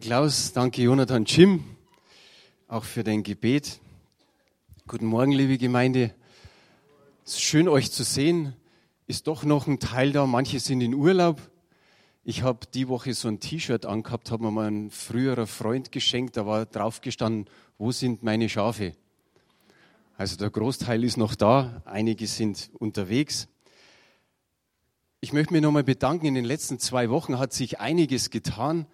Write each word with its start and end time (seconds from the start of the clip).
Klaus, 0.00 0.52
danke 0.52 0.82
Jonathan 0.82 1.24
Jim, 1.24 1.64
auch 2.68 2.84
für 2.84 3.02
dein 3.02 3.24
Gebet. 3.24 3.80
Guten 4.86 5.06
Morgen, 5.06 5.32
liebe 5.32 5.58
Gemeinde. 5.58 6.14
Es 7.24 7.32
ist 7.32 7.42
schön, 7.42 7.68
euch 7.68 7.90
zu 7.90 8.04
sehen. 8.04 8.54
Ist 9.06 9.26
doch 9.26 9.42
noch 9.42 9.66
ein 9.66 9.80
Teil 9.80 10.12
da. 10.12 10.26
Manche 10.26 10.60
sind 10.60 10.82
in 10.82 10.94
Urlaub. 10.94 11.40
Ich 12.22 12.42
habe 12.42 12.66
die 12.72 12.86
Woche 12.88 13.12
so 13.12 13.26
ein 13.26 13.40
T-Shirt 13.40 13.86
angehabt, 13.86 14.30
hat 14.30 14.40
mir 14.40 14.52
mal 14.52 14.70
ein 14.70 14.90
früherer 14.90 15.46
Freund 15.46 15.90
geschenkt. 15.90 16.36
Da 16.36 16.46
war 16.46 16.66
drauf 16.66 17.00
gestanden, 17.00 17.46
wo 17.76 17.90
sind 17.90 18.22
meine 18.22 18.48
Schafe? 18.48 18.94
Also 20.16 20.36
der 20.36 20.50
Großteil 20.50 21.02
ist 21.02 21.16
noch 21.16 21.34
da, 21.34 21.82
einige 21.84 22.26
sind 22.26 22.70
unterwegs. 22.78 23.48
Ich 25.20 25.32
möchte 25.32 25.52
mich 25.52 25.62
nochmal 25.62 25.84
bedanken. 25.84 26.26
In 26.26 26.34
den 26.34 26.44
letzten 26.44 26.78
zwei 26.78 27.10
Wochen 27.10 27.38
hat 27.40 27.52
sich 27.52 27.80
einiges 27.80 28.30
getan. 28.30 28.86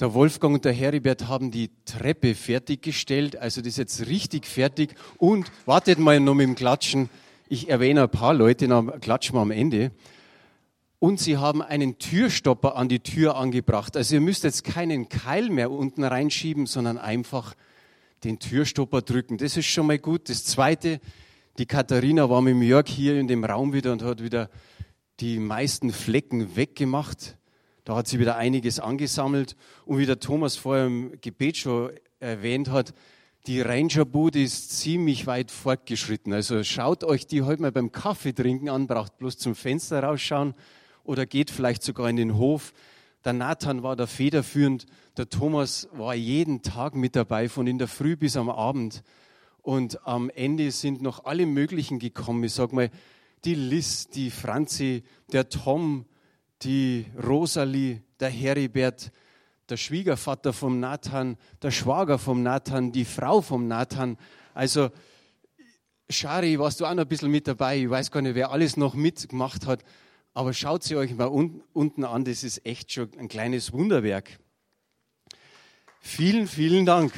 Der 0.00 0.14
Wolfgang 0.14 0.54
und 0.54 0.64
der 0.64 0.72
Heribert 0.72 1.26
haben 1.26 1.50
die 1.50 1.70
Treppe 1.84 2.36
fertiggestellt, 2.36 3.34
also 3.34 3.60
das 3.60 3.70
ist 3.70 3.78
jetzt 3.78 4.06
richtig 4.06 4.46
fertig. 4.46 4.94
Und 5.16 5.50
wartet 5.66 5.98
mal 5.98 6.20
noch 6.20 6.34
mit 6.34 6.46
dem 6.46 6.54
Klatschen. 6.54 7.10
Ich 7.48 7.68
erwähne 7.68 8.02
ein 8.02 8.10
paar 8.10 8.32
Leute, 8.32 8.68
dann 8.68 9.00
klatschen 9.00 9.34
wir 9.34 9.40
am 9.40 9.50
Ende. 9.50 9.90
Und 11.00 11.18
sie 11.18 11.36
haben 11.36 11.62
einen 11.62 11.98
Türstopper 11.98 12.76
an 12.76 12.88
die 12.88 13.00
Tür 13.00 13.36
angebracht. 13.36 13.96
Also 13.96 14.14
ihr 14.14 14.20
müsst 14.20 14.44
jetzt 14.44 14.62
keinen 14.62 15.08
Keil 15.08 15.50
mehr 15.50 15.70
unten 15.70 16.04
reinschieben, 16.04 16.66
sondern 16.66 16.98
einfach 16.98 17.54
den 18.22 18.38
Türstopper 18.38 19.02
drücken. 19.02 19.38
Das 19.38 19.56
ist 19.56 19.66
schon 19.66 19.86
mal 19.86 19.98
gut. 19.98 20.28
Das 20.28 20.44
Zweite, 20.44 21.00
die 21.58 21.66
Katharina 21.66 22.30
war 22.30 22.40
mit 22.40 22.56
Jörg 22.62 22.88
hier 22.88 23.18
in 23.18 23.26
dem 23.26 23.44
Raum 23.44 23.72
wieder 23.72 23.92
und 23.92 24.02
hat 24.02 24.22
wieder 24.22 24.48
die 25.18 25.38
meisten 25.40 25.92
Flecken 25.92 26.56
weggemacht. 26.56 27.37
Da 27.88 27.96
hat 27.96 28.06
sie 28.06 28.18
wieder 28.18 28.36
einiges 28.36 28.80
angesammelt. 28.80 29.56
Und 29.86 29.96
wie 29.96 30.04
der 30.04 30.20
Thomas 30.20 30.56
vorher 30.56 30.84
im 30.84 31.18
Gebet 31.22 31.56
schon 31.56 31.90
erwähnt 32.20 32.68
hat, 32.68 32.92
die 33.46 33.62
Rangerbude 33.62 34.42
ist 34.42 34.78
ziemlich 34.78 35.26
weit 35.26 35.50
fortgeschritten. 35.50 36.34
Also 36.34 36.62
schaut 36.64 37.02
euch 37.02 37.26
die 37.26 37.40
heute 37.40 37.62
mal 37.62 37.72
beim 37.72 37.90
Kaffee 37.90 38.34
trinken 38.34 38.68
an, 38.68 38.88
braucht 38.88 39.16
bloß 39.16 39.38
zum 39.38 39.54
Fenster 39.54 40.02
rausschauen 40.02 40.52
oder 41.02 41.24
geht 41.24 41.50
vielleicht 41.50 41.82
sogar 41.82 42.10
in 42.10 42.16
den 42.16 42.36
Hof. 42.36 42.74
Der 43.24 43.32
Nathan 43.32 43.82
war 43.82 43.96
da 43.96 44.06
federführend. 44.06 44.84
Der 45.16 45.30
Thomas 45.30 45.88
war 45.92 46.14
jeden 46.14 46.60
Tag 46.60 46.94
mit 46.94 47.16
dabei, 47.16 47.48
von 47.48 47.66
in 47.66 47.78
der 47.78 47.88
Früh 47.88 48.16
bis 48.16 48.36
am 48.36 48.50
Abend. 48.50 49.02
Und 49.62 50.06
am 50.06 50.28
Ende 50.28 50.72
sind 50.72 51.00
noch 51.00 51.24
alle 51.24 51.46
möglichen 51.46 52.00
gekommen. 52.00 52.44
Ich 52.44 52.52
sag 52.52 52.74
mal, 52.74 52.90
die 53.46 53.54
Liz, 53.54 54.08
die 54.08 54.30
Franzi, 54.30 55.04
der 55.32 55.48
Tom, 55.48 56.04
die 56.62 57.06
Rosalie, 57.22 58.02
der 58.20 58.30
Heribert, 58.30 59.12
der 59.68 59.76
Schwiegervater 59.76 60.52
vom 60.52 60.80
Nathan, 60.80 61.36
der 61.62 61.70
Schwager 61.70 62.18
vom 62.18 62.42
Nathan, 62.42 62.92
die 62.92 63.04
Frau 63.04 63.40
vom 63.40 63.68
Nathan. 63.68 64.16
Also, 64.54 64.90
Shari, 66.10 66.58
warst 66.58 66.80
du 66.80 66.86
auch 66.86 66.94
noch 66.94 67.02
ein 67.02 67.08
bisschen 67.08 67.30
mit 67.30 67.46
dabei? 67.46 67.78
Ich 67.78 67.90
weiß 67.90 68.10
gar 68.10 68.22
nicht, 68.22 68.34
wer 68.34 68.50
alles 68.50 68.76
noch 68.76 68.94
mitgemacht 68.94 69.66
hat. 69.66 69.84
Aber 70.32 70.54
schaut 70.54 70.84
sie 70.84 70.96
euch 70.96 71.14
mal 71.14 71.28
un 71.28 71.62
unten 71.72 72.04
an, 72.04 72.24
das 72.24 72.44
ist 72.44 72.64
echt 72.64 72.92
schon 72.92 73.10
ein 73.18 73.28
kleines 73.28 73.72
Wunderwerk. 73.72 74.38
Vielen, 76.00 76.46
vielen 76.46 76.86
Dank. 76.86 77.12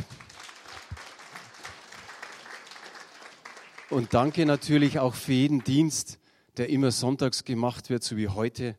Und 3.91 4.15
danke 4.15 4.47
natürlich 4.47 4.99
auch 4.99 5.15
für 5.15 5.33
jeden 5.33 5.63
Dienst, 5.63 6.19
der 6.57 6.69
immer 6.69 6.91
sonntags 6.91 7.45
gemacht 7.45 7.91
wird, 7.91 8.03
so 8.03 8.17
wie 8.17 8.29
heute 8.29 8.77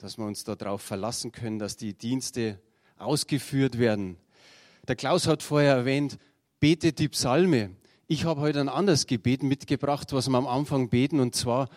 dass 0.00 0.16
wir 0.16 0.24
uns 0.24 0.44
darauf 0.44 0.80
verlassen 0.80 1.30
können, 1.30 1.58
dass 1.58 1.76
die 1.76 1.92
Dienste 1.92 2.58
ausgeführt 2.96 3.78
werden. 3.78 4.16
Der 4.88 4.96
Klaus 4.96 5.26
hat 5.26 5.42
vorher 5.42 5.74
erwähnt, 5.74 6.18
betet 6.58 6.98
die 6.98 7.08
Psalme. 7.08 7.70
Ich 8.06 8.24
habe 8.24 8.40
heute 8.40 8.60
ein 8.60 8.70
anderes 8.70 9.06
Gebet 9.06 9.42
mitgebracht, 9.42 10.14
was 10.14 10.28
wir 10.28 10.38
am 10.38 10.46
Anfang 10.46 10.88
beten, 10.88 11.20
und 11.20 11.34
zwar 11.34 11.68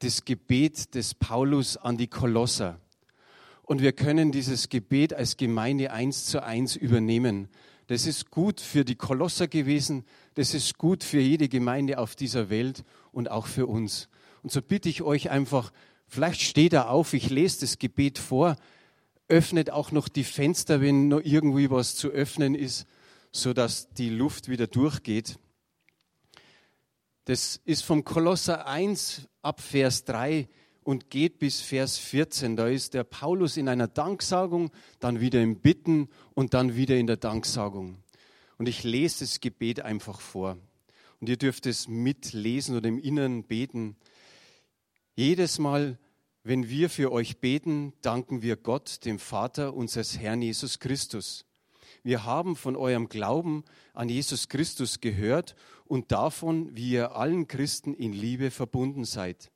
das 0.00 0.26
Gebet 0.26 0.94
des 0.94 1.14
Paulus 1.14 1.78
an 1.78 1.96
die 1.96 2.06
Kolosser. 2.06 2.78
Und 3.62 3.80
wir 3.80 3.92
können 3.92 4.30
dieses 4.30 4.68
Gebet 4.68 5.14
als 5.14 5.38
Gemeinde 5.38 5.90
eins 5.90 6.26
zu 6.26 6.42
eins 6.42 6.76
übernehmen. 6.76 7.48
Das 7.86 8.06
ist 8.06 8.30
gut 8.30 8.60
für 8.60 8.84
die 8.84 8.94
Kolosser 8.94 9.48
gewesen, 9.48 10.04
das 10.34 10.52
ist 10.52 10.76
gut 10.76 11.02
für 11.02 11.20
jede 11.20 11.48
Gemeinde 11.48 11.98
auf 11.98 12.14
dieser 12.14 12.50
Welt 12.50 12.84
und 13.10 13.30
auch 13.30 13.46
für 13.46 13.66
uns. 13.66 14.10
Und 14.42 14.52
so 14.52 14.60
bitte 14.60 14.88
ich 14.88 15.02
euch 15.02 15.30
einfach, 15.30 15.72
Vielleicht 16.12 16.40
steht 16.42 16.72
er 16.72 16.90
auf, 16.90 17.12
ich 17.14 17.30
lese 17.30 17.60
das 17.60 17.78
Gebet 17.78 18.18
vor, 18.18 18.56
öffnet 19.28 19.70
auch 19.70 19.92
noch 19.92 20.08
die 20.08 20.24
Fenster, 20.24 20.80
wenn 20.80 21.06
noch 21.06 21.20
irgendwie 21.22 21.70
was 21.70 21.94
zu 21.94 22.08
öffnen 22.08 22.56
ist, 22.56 22.84
sodass 23.30 23.90
die 23.90 24.10
Luft 24.10 24.48
wieder 24.48 24.66
durchgeht. 24.66 25.38
Das 27.26 27.60
ist 27.64 27.84
vom 27.84 28.02
Kolosser 28.02 28.66
1 28.66 29.28
ab 29.40 29.60
Vers 29.60 30.04
3 30.04 30.48
und 30.82 31.10
geht 31.10 31.38
bis 31.38 31.60
Vers 31.60 31.96
14. 31.96 32.56
Da 32.56 32.66
ist 32.66 32.94
der 32.94 33.04
Paulus 33.04 33.56
in 33.56 33.68
einer 33.68 33.86
Danksagung, 33.86 34.72
dann 34.98 35.20
wieder 35.20 35.40
im 35.40 35.60
Bitten 35.60 36.08
und 36.34 36.54
dann 36.54 36.74
wieder 36.74 36.96
in 36.96 37.06
der 37.06 37.18
Danksagung. 37.18 38.02
Und 38.58 38.68
ich 38.68 38.82
lese 38.82 39.20
das 39.20 39.38
Gebet 39.38 39.82
einfach 39.82 40.20
vor. 40.20 40.58
Und 41.20 41.28
ihr 41.28 41.36
dürft 41.36 41.66
es 41.66 41.86
mitlesen 41.86 42.76
oder 42.76 42.88
im 42.88 42.98
Inneren 42.98 43.44
beten. 43.44 43.94
Jedes 45.20 45.58
Mal, 45.58 45.98
wenn 46.44 46.70
wir 46.70 46.88
für 46.88 47.12
euch 47.12 47.40
beten, 47.40 47.92
danken 48.00 48.40
wir 48.40 48.56
Gott, 48.56 49.04
dem 49.04 49.18
Vater 49.18 49.74
unseres 49.74 50.18
Herrn 50.18 50.40
Jesus 50.40 50.78
Christus. 50.78 51.44
Wir 52.02 52.24
haben 52.24 52.56
von 52.56 52.74
eurem 52.74 53.10
Glauben 53.10 53.62
an 53.92 54.08
Jesus 54.08 54.48
Christus 54.48 55.02
gehört 55.02 55.56
und 55.84 56.10
davon, 56.10 56.74
wie 56.74 56.92
ihr 56.92 57.16
allen 57.16 57.48
Christen 57.48 57.92
in 57.92 58.14
Liebe 58.14 58.50
verbunden 58.50 59.04
seid. 59.04 59.50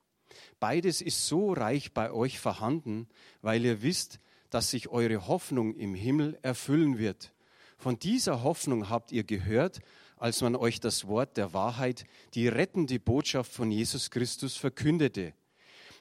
Beides 0.61 1.01
ist 1.01 1.27
so 1.27 1.55
reich 1.55 1.95
bei 1.95 2.13
euch 2.13 2.39
vorhanden, 2.39 3.09
weil 3.41 3.65
ihr 3.65 3.81
wisst, 3.81 4.21
dass 4.51 4.69
sich 4.69 4.91
eure 4.91 5.29
Hoffnung 5.29 5.75
im 5.77 5.95
Himmel 5.95 6.39
erfüllen 6.43 6.99
wird. 6.99 7.33
Von 7.79 7.99
dieser 7.99 8.43
Hoffnung 8.43 8.91
habt 8.91 9.13
ihr 9.13 9.25
gehört, 9.25 9.81
als 10.19 10.43
man 10.43 10.57
euch 10.57 10.79
das 10.79 11.07
Wort 11.07 11.39
der 11.39 11.55
Wahrheit, 11.55 12.05
die 12.35 12.49
rettende 12.49 13.01
Botschaft 13.01 13.51
von 13.51 13.71
Jesus 13.71 14.11
Christus 14.11 14.59
verkündete 14.59 15.33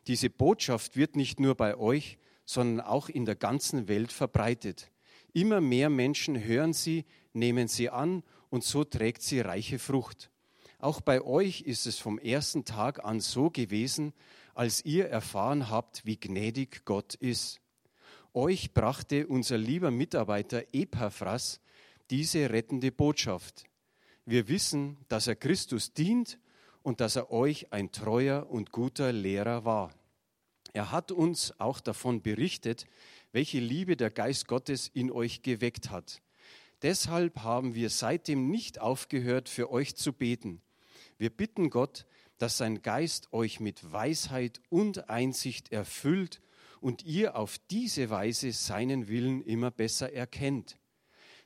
diese 0.07 0.29
Botschaft 0.29 0.95
wird 0.97 1.15
nicht 1.15 1.39
nur 1.39 1.55
bei 1.55 1.77
euch, 1.77 2.17
sondern 2.45 2.85
auch 2.85 3.09
in 3.09 3.25
der 3.25 3.35
ganzen 3.35 3.87
Welt 3.87 4.11
verbreitet. 4.11 4.91
Immer 5.33 5.61
mehr 5.61 5.89
Menschen 5.89 6.43
hören 6.43 6.73
sie, 6.73 7.05
nehmen 7.33 7.67
sie 7.67 7.89
an 7.89 8.23
und 8.49 8.63
so 8.63 8.83
trägt 8.83 9.21
sie 9.21 9.39
reiche 9.39 9.79
Frucht. 9.79 10.29
Auch 10.79 11.01
bei 11.01 11.21
euch 11.21 11.61
ist 11.61 11.87
es 11.87 11.97
vom 11.97 12.19
ersten 12.19 12.65
Tag 12.65 13.05
an 13.05 13.21
so 13.21 13.49
gewesen, 13.49 14.13
als 14.53 14.83
ihr 14.85 15.07
erfahren 15.07 15.69
habt, 15.69 16.05
wie 16.05 16.19
gnädig 16.19 16.83
Gott 16.85 17.15
ist. 17.15 17.61
Euch 18.33 18.73
brachte 18.73 19.27
unser 19.27 19.57
lieber 19.57 19.91
Mitarbeiter 19.91 20.63
Epaphras 20.73 21.61
diese 22.09 22.49
rettende 22.49 22.91
Botschaft. 22.91 23.63
Wir 24.25 24.47
wissen, 24.47 24.97
dass 25.07 25.27
er 25.27 25.35
Christus 25.35 25.93
dient 25.93 26.37
und 26.83 26.99
dass 26.99 27.15
er 27.15 27.31
euch 27.31 27.73
ein 27.73 27.91
treuer 27.91 28.49
und 28.49 28.71
guter 28.71 29.11
Lehrer 29.11 29.65
war. 29.65 29.93
Er 30.73 30.91
hat 30.91 31.11
uns 31.11 31.59
auch 31.59 31.79
davon 31.79 32.21
berichtet, 32.21 32.85
welche 33.31 33.59
Liebe 33.59 33.95
der 33.97 34.11
Geist 34.11 34.47
Gottes 34.47 34.89
in 34.93 35.11
euch 35.11 35.41
geweckt 35.41 35.89
hat. 35.89 36.21
Deshalb 36.81 37.39
haben 37.39 37.75
wir 37.75 37.89
seitdem 37.89 38.49
nicht 38.49 38.79
aufgehört, 38.79 39.49
für 39.49 39.71
euch 39.71 39.95
zu 39.95 40.13
beten. 40.13 40.61
Wir 41.17 41.29
bitten 41.29 41.69
Gott, 41.69 42.05
dass 42.37 42.57
sein 42.57 42.81
Geist 42.81 43.31
euch 43.31 43.59
mit 43.59 43.91
Weisheit 43.91 44.61
und 44.69 45.09
Einsicht 45.09 45.71
erfüllt 45.71 46.41
und 46.81 47.05
ihr 47.05 47.37
auf 47.37 47.57
diese 47.71 48.09
Weise 48.09 48.51
seinen 48.51 49.07
Willen 49.07 49.41
immer 49.41 49.71
besser 49.71 50.11
erkennt. 50.11 50.77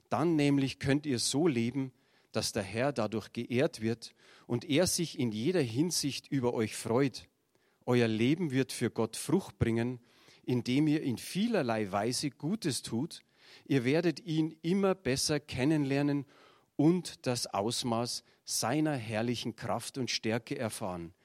Dann 0.09 0.35
nämlich 0.35 0.79
könnt 0.79 1.05
ihr 1.05 1.19
so 1.19 1.47
leben, 1.47 1.91
dass 2.37 2.51
der 2.51 2.61
Herr 2.61 2.93
dadurch 2.93 3.33
geehrt 3.33 3.81
wird 3.81 4.13
und 4.45 4.63
er 4.63 4.85
sich 4.85 5.17
in 5.17 5.31
jeder 5.31 5.59
Hinsicht 5.59 6.27
über 6.27 6.53
euch 6.53 6.75
freut. 6.75 7.27
Euer 7.87 8.07
Leben 8.07 8.51
wird 8.51 8.71
für 8.71 8.91
Gott 8.91 9.15
Frucht 9.15 9.57
bringen, 9.57 9.99
indem 10.43 10.85
ihr 10.85 11.01
in 11.01 11.17
vielerlei 11.17 11.91
Weise 11.91 12.29
Gutes 12.29 12.83
tut. 12.83 13.23
Ihr 13.65 13.85
werdet 13.85 14.19
ihn 14.19 14.55
immer 14.61 14.93
besser 14.93 15.39
kennenlernen 15.39 16.27
und 16.75 17.25
das 17.25 17.47
Ausmaß 17.47 18.23
seiner 18.45 18.93
herrlichen 18.93 19.55
Kraft 19.55 19.97
und 19.97 20.11
Stärke 20.11 20.59
erfahren, 20.59 21.15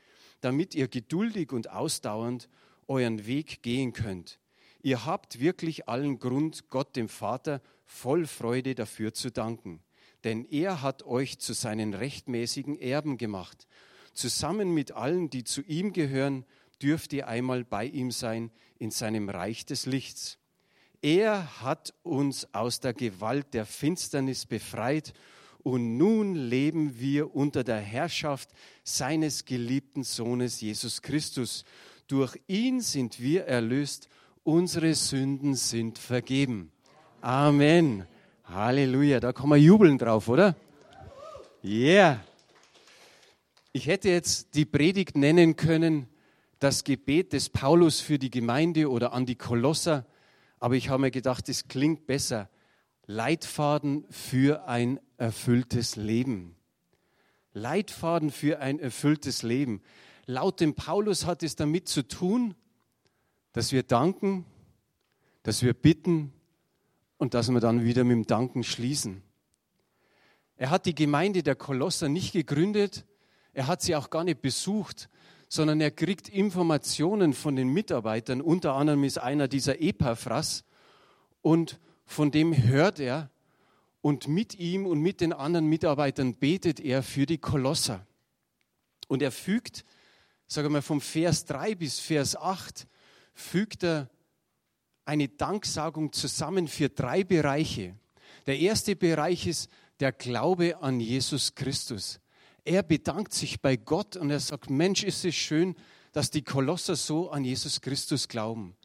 damit 0.40 0.74
ihr 0.74 0.88
geduldig 0.88 1.52
und 1.52 1.68
ausdauernd 1.68 2.48
euren 2.88 3.26
Weg 3.26 3.62
gehen 3.62 3.92
könnt. 3.92 4.40
Ihr 4.80 5.04
habt 5.04 5.40
wirklich 5.40 5.90
allen 5.90 6.18
Grund, 6.18 6.70
Gott 6.70 6.96
dem 6.96 7.10
Vater 7.10 7.60
voll 7.84 8.26
Freude 8.26 8.74
dafür 8.74 9.12
zu 9.12 9.30
danken 9.30 9.82
denn 10.24 10.44
er 10.50 10.82
hat 10.82 11.02
euch 11.04 11.38
zu 11.38 11.52
seinen 11.52 11.94
rechtmäßigen 11.94 12.78
Erben 12.78 13.18
gemacht. 13.18 13.66
Zusammen 14.14 14.72
mit 14.72 14.92
allen, 14.92 15.30
die 15.30 15.44
zu 15.44 15.62
ihm 15.62 15.92
gehören, 15.92 16.44
dürft 16.82 17.12
ihr 17.12 17.28
einmal 17.28 17.64
bei 17.64 17.86
ihm 17.86 18.10
sein 18.10 18.50
in 18.78 18.90
seinem 18.90 19.28
Reich 19.28 19.64
des 19.64 19.86
Lichts. 19.86 20.38
Er 21.00 21.62
hat 21.62 21.94
uns 22.02 22.52
aus 22.54 22.80
der 22.80 22.94
Gewalt 22.94 23.54
der 23.54 23.66
Finsternis 23.66 24.46
befreit 24.46 25.12
und 25.62 25.96
nun 25.96 26.34
leben 26.34 26.98
wir 26.98 27.34
unter 27.34 27.64
der 27.64 27.80
Herrschaft 27.80 28.50
seines 28.84 29.44
geliebten 29.44 30.04
Sohnes 30.04 30.60
Jesus 30.60 31.02
Christus. 31.02 31.64
Durch 32.08 32.36
ihn 32.46 32.80
sind 32.80 33.20
wir 33.20 33.46
erlöst, 33.46 34.08
unsere 34.44 34.94
Sünden 34.94 35.54
sind 35.54 35.98
vergeben. 35.98 36.72
Amen. 37.20 38.06
Halleluja, 38.52 39.18
da 39.18 39.32
kann 39.32 39.48
man 39.48 39.60
jubeln 39.60 39.96
drauf, 39.96 40.28
oder? 40.28 40.54
Yeah. 41.64 42.20
Ich 43.72 43.86
hätte 43.86 44.10
jetzt 44.10 44.54
die 44.54 44.66
Predigt 44.66 45.16
nennen 45.16 45.56
können, 45.56 46.06
das 46.58 46.84
Gebet 46.84 47.32
des 47.32 47.48
Paulus 47.48 48.00
für 48.00 48.18
die 48.18 48.30
Gemeinde 48.30 48.90
oder 48.90 49.14
an 49.14 49.24
die 49.24 49.36
Kolosser, 49.36 50.04
aber 50.60 50.74
ich 50.74 50.90
habe 50.90 51.00
mir 51.00 51.10
gedacht, 51.10 51.48
es 51.48 51.66
klingt 51.66 52.06
besser. 52.06 52.50
Leitfaden 53.06 54.04
für 54.10 54.68
ein 54.68 55.00
erfülltes 55.16 55.96
Leben. 55.96 56.54
Leitfaden 57.54 58.30
für 58.30 58.60
ein 58.60 58.78
erfülltes 58.78 59.42
Leben. 59.42 59.80
Laut 60.26 60.60
dem 60.60 60.74
Paulus 60.74 61.24
hat 61.24 61.42
es 61.42 61.56
damit 61.56 61.88
zu 61.88 62.06
tun, 62.06 62.54
dass 63.52 63.72
wir 63.72 63.82
danken, 63.82 64.44
dass 65.42 65.62
wir 65.62 65.72
bitten 65.72 66.32
und 67.22 67.34
dass 67.34 67.52
wir 67.52 67.60
dann 67.60 67.84
wieder 67.84 68.02
mit 68.02 68.16
dem 68.16 68.26
Danken 68.26 68.64
schließen. 68.64 69.22
Er 70.56 70.70
hat 70.70 70.86
die 70.86 70.94
Gemeinde 70.96 71.44
der 71.44 71.54
Kolosser 71.54 72.08
nicht 72.08 72.32
gegründet, 72.32 73.06
er 73.52 73.68
hat 73.68 73.80
sie 73.80 73.94
auch 73.94 74.10
gar 74.10 74.24
nicht 74.24 74.42
besucht, 74.42 75.08
sondern 75.48 75.80
er 75.80 75.92
kriegt 75.92 76.28
Informationen 76.28 77.32
von 77.32 77.54
den 77.54 77.68
Mitarbeitern. 77.68 78.40
Unter 78.40 78.72
anderem 78.74 79.04
ist 79.04 79.18
einer 79.18 79.46
dieser 79.46 79.80
Epaphras 79.80 80.64
und 81.42 81.78
von 82.06 82.32
dem 82.32 82.60
hört 82.60 82.98
er 82.98 83.30
und 84.00 84.26
mit 84.26 84.58
ihm 84.58 84.84
und 84.84 85.00
mit 85.00 85.20
den 85.20 85.32
anderen 85.32 85.66
Mitarbeitern 85.66 86.34
betet 86.34 86.80
er 86.80 87.04
für 87.04 87.24
die 87.24 87.38
Kolosser. 87.38 88.04
Und 89.06 89.22
er 89.22 89.30
fügt, 89.30 89.84
sagen 90.48 90.66
wir 90.66 90.70
mal, 90.70 90.82
vom 90.82 91.00
Vers 91.00 91.44
3 91.44 91.76
bis 91.76 92.00
Vers 92.00 92.34
8, 92.34 92.88
fügt 93.32 93.84
er 93.84 94.10
eine 95.04 95.28
Danksagung 95.28 96.12
zusammen 96.12 96.68
für 96.68 96.88
drei 96.88 97.24
Bereiche. 97.24 97.96
Der 98.46 98.58
erste 98.58 98.96
Bereich 98.96 99.46
ist 99.46 99.70
der 100.00 100.12
Glaube 100.12 100.80
an 100.82 101.00
Jesus 101.00 101.54
Christus. 101.54 102.20
Er 102.64 102.82
bedankt 102.82 103.32
sich 103.32 103.60
bei 103.60 103.76
Gott 103.76 104.16
und 104.16 104.30
er 104.30 104.40
sagt, 104.40 104.70
Mensch, 104.70 105.02
ist 105.02 105.24
es 105.24 105.34
schön, 105.34 105.74
dass 106.12 106.30
die 106.30 106.42
Kolosser 106.42 106.96
so 106.96 107.30
an 107.30 107.44
Jesus 107.44 107.80
Christus 107.80 108.28
glauben. 108.28 108.76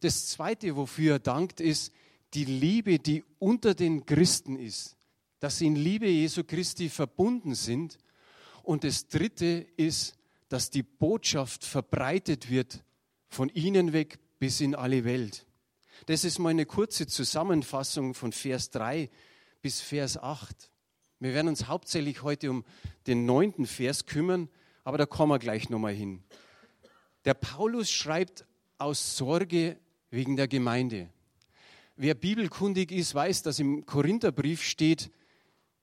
Das 0.00 0.26
Zweite, 0.26 0.76
wofür 0.76 1.14
er 1.14 1.18
dankt, 1.18 1.60
ist 1.60 1.92
die 2.34 2.44
Liebe, 2.44 2.98
die 2.98 3.24
unter 3.38 3.74
den 3.74 4.04
Christen 4.06 4.58
ist, 4.58 4.96
dass 5.40 5.58
sie 5.58 5.66
in 5.66 5.76
Liebe 5.76 6.06
Jesu 6.06 6.44
Christi 6.44 6.88
verbunden 6.88 7.54
sind. 7.54 7.98
Und 8.62 8.84
das 8.84 9.08
Dritte 9.08 9.66
ist, 9.76 10.14
dass 10.48 10.70
die 10.70 10.82
Botschaft 10.82 11.64
verbreitet 11.64 12.50
wird 12.50 12.84
von 13.28 13.48
ihnen 13.48 13.92
weg 13.92 14.18
bis 14.38 14.60
in 14.60 14.74
alle 14.74 15.04
Welt. 15.04 15.46
Das 16.06 16.24
ist 16.24 16.38
mal 16.38 16.50
eine 16.50 16.66
kurze 16.66 17.06
Zusammenfassung 17.06 18.14
von 18.14 18.32
Vers 18.32 18.70
3 18.70 19.10
bis 19.62 19.80
Vers 19.80 20.16
8. 20.16 20.70
Wir 21.20 21.32
werden 21.32 21.48
uns 21.48 21.66
hauptsächlich 21.66 22.22
heute 22.22 22.50
um 22.50 22.64
den 23.06 23.24
neunten 23.24 23.66
Vers 23.66 24.06
kümmern, 24.06 24.48
aber 24.82 24.98
da 24.98 25.06
kommen 25.06 25.32
wir 25.32 25.38
gleich 25.38 25.70
nochmal 25.70 25.94
hin. 25.94 26.22
Der 27.24 27.34
Paulus 27.34 27.90
schreibt 27.90 28.44
aus 28.76 29.16
Sorge 29.16 29.78
wegen 30.10 30.36
der 30.36 30.48
Gemeinde. 30.48 31.08
Wer 31.96 32.14
bibelkundig 32.14 32.90
ist, 32.90 33.14
weiß, 33.14 33.42
dass 33.42 33.58
im 33.58 33.86
Korintherbrief 33.86 34.62
steht, 34.62 35.10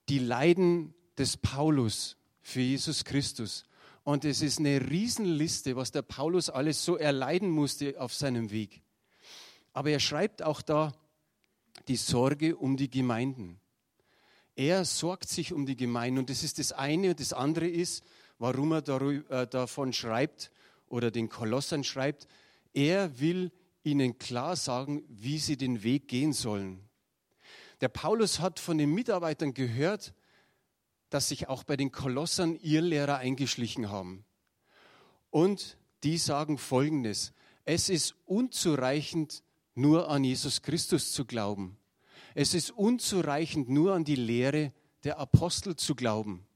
die 0.08 0.18
Leiden 0.18 0.94
des 1.16 1.36
Paulus 1.36 2.16
für 2.42 2.60
Jesus 2.60 3.04
Christus. 3.04 3.64
Und 4.04 4.24
es 4.24 4.42
ist 4.42 4.58
eine 4.58 4.90
Riesenliste, 4.90 5.74
was 5.76 5.90
der 5.90 6.02
Paulus 6.02 6.50
alles 6.50 6.84
so 6.84 6.96
erleiden 6.96 7.50
musste 7.50 8.00
auf 8.00 8.12
seinem 8.12 8.50
Weg. 8.50 8.81
Aber 9.72 9.90
er 9.90 10.00
schreibt 10.00 10.42
auch 10.42 10.62
da 10.62 10.92
die 11.88 11.96
Sorge 11.96 12.56
um 12.56 12.76
die 12.76 12.90
Gemeinden. 12.90 13.60
Er 14.54 14.84
sorgt 14.84 15.28
sich 15.28 15.52
um 15.52 15.64
die 15.64 15.76
Gemeinde 15.76 16.20
und 16.20 16.30
das 16.30 16.42
ist 16.42 16.58
das 16.58 16.72
eine. 16.72 17.10
Und 17.10 17.20
das 17.20 17.32
andere 17.32 17.66
ist, 17.66 18.04
warum 18.38 18.72
er 18.72 18.82
darüber, 18.82 19.42
äh, 19.42 19.46
davon 19.46 19.92
schreibt 19.92 20.50
oder 20.88 21.10
den 21.10 21.28
Kolossern 21.28 21.84
schreibt, 21.84 22.26
er 22.74 23.18
will 23.18 23.50
ihnen 23.82 24.18
klar 24.18 24.56
sagen, 24.56 25.04
wie 25.08 25.38
sie 25.38 25.56
den 25.56 25.82
Weg 25.82 26.08
gehen 26.08 26.32
sollen. 26.32 26.88
Der 27.80 27.88
Paulus 27.88 28.40
hat 28.40 28.60
von 28.60 28.78
den 28.78 28.90
Mitarbeitern 28.90 29.54
gehört, 29.54 30.14
dass 31.10 31.28
sich 31.28 31.48
auch 31.48 31.64
bei 31.64 31.76
den 31.76 31.90
Kolossern 31.90 32.58
ihr 32.60 32.80
Lehrer 32.80 33.18
eingeschlichen 33.18 33.90
haben. 33.90 34.24
Und 35.30 35.76
die 36.04 36.18
sagen 36.18 36.58
Folgendes, 36.58 37.32
es 37.64 37.88
ist 37.88 38.14
unzureichend, 38.26 39.42
nur 39.74 40.08
an 40.08 40.24
Jesus 40.24 40.62
Christus 40.62 41.12
zu 41.12 41.24
glauben. 41.24 41.76
Es 42.34 42.54
ist 42.54 42.70
unzureichend, 42.70 43.68
nur 43.68 43.94
an 43.94 44.04
die 44.04 44.16
Lehre 44.16 44.72
der 45.04 45.18
Apostel 45.18 45.76
zu 45.76 45.94
glauben. 45.94 46.46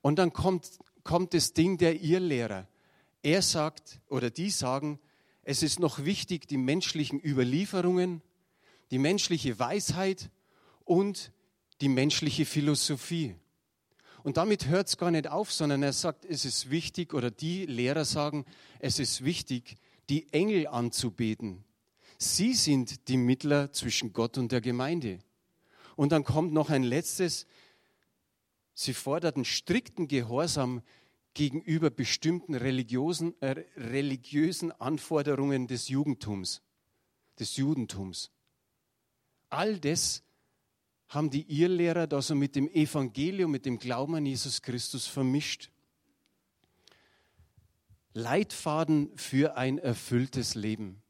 Und 0.00 0.18
dann 0.18 0.32
kommt, 0.32 0.78
kommt 1.02 1.34
das 1.34 1.52
Ding 1.52 1.78
der 1.78 2.00
Irrlehrer. 2.00 2.66
Er 3.22 3.42
sagt 3.42 4.00
oder 4.08 4.30
die 4.30 4.50
sagen, 4.50 4.98
es 5.42 5.62
ist 5.62 5.80
noch 5.80 6.04
wichtig, 6.04 6.46
die 6.46 6.56
menschlichen 6.56 7.20
Überlieferungen, 7.22 8.22
die 8.90 8.98
menschliche 8.98 9.58
Weisheit 9.58 10.30
und 10.84 11.32
die 11.80 11.88
menschliche 11.88 12.44
Philosophie. 12.44 13.34
Und 14.22 14.36
damit 14.36 14.66
hört 14.66 14.88
es 14.88 14.96
gar 14.96 15.10
nicht 15.10 15.28
auf, 15.28 15.52
sondern 15.52 15.82
er 15.82 15.92
sagt, 15.92 16.24
es 16.24 16.44
ist 16.44 16.70
wichtig, 16.70 17.14
oder 17.14 17.30
die 17.30 17.66
Lehrer 17.66 18.04
sagen, 18.04 18.44
es 18.78 18.98
ist 18.98 19.24
wichtig, 19.24 19.76
die 20.10 20.32
Engel 20.32 20.66
anzubeten, 20.66 21.64
Sie 22.20 22.54
sind 22.54 23.06
die 23.06 23.16
Mittler 23.16 23.72
zwischen 23.72 24.12
Gott 24.12 24.38
und 24.38 24.50
der 24.50 24.60
Gemeinde. 24.60 25.20
Und 25.94 26.10
dann 26.10 26.24
kommt 26.24 26.52
noch 26.52 26.68
ein 26.68 26.82
letztes. 26.82 27.46
Sie 28.74 28.92
forderten 28.92 29.44
strikten 29.44 30.08
Gehorsam 30.08 30.82
gegenüber 31.34 31.90
bestimmten 31.90 32.56
religiösen, 32.56 33.40
äh, 33.40 33.64
religiösen 33.76 34.72
Anforderungen 34.72 35.68
des 35.68 35.88
Judentums, 35.88 36.60
des 37.38 37.56
Judentums. 37.56 38.32
All 39.48 39.78
das 39.78 40.24
haben 41.06 41.30
die 41.30 41.48
Irrlehrer 41.48 42.08
da 42.08 42.20
so 42.20 42.34
mit 42.34 42.56
dem 42.56 42.68
Evangelium, 42.68 43.52
mit 43.52 43.64
dem 43.64 43.78
Glauben 43.78 44.16
an 44.16 44.26
Jesus 44.26 44.62
Christus 44.62 45.06
vermischt. 45.06 45.70
Leitfaden 48.12 49.16
für 49.16 49.56
ein 49.56 49.78
erfülltes 49.78 50.56
Leben 50.56 51.00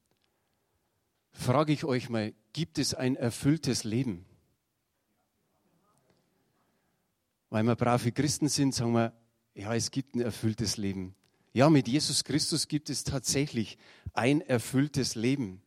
frage 1.38 1.72
ich 1.72 1.84
euch 1.84 2.08
mal, 2.08 2.34
gibt 2.52 2.78
es 2.78 2.94
ein 2.94 3.16
erfülltes 3.16 3.84
Leben? 3.84 4.26
Weil 7.50 7.62
wir 7.62 7.76
brave 7.76 8.12
Christen 8.12 8.48
sind, 8.48 8.74
sagen 8.74 8.92
wir, 8.92 9.12
ja, 9.54 9.74
es 9.74 9.90
gibt 9.90 10.14
ein 10.14 10.20
erfülltes 10.20 10.76
Leben. 10.76 11.14
Ja, 11.52 11.70
mit 11.70 11.88
Jesus 11.88 12.24
Christus 12.24 12.68
gibt 12.68 12.90
es 12.90 13.04
tatsächlich 13.04 13.78
ein 14.12 14.40
erfülltes 14.40 15.14
Leben. 15.14 15.62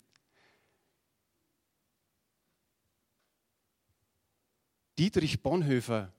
Dietrich 4.99 5.41
Bonhoeffer 5.41 6.13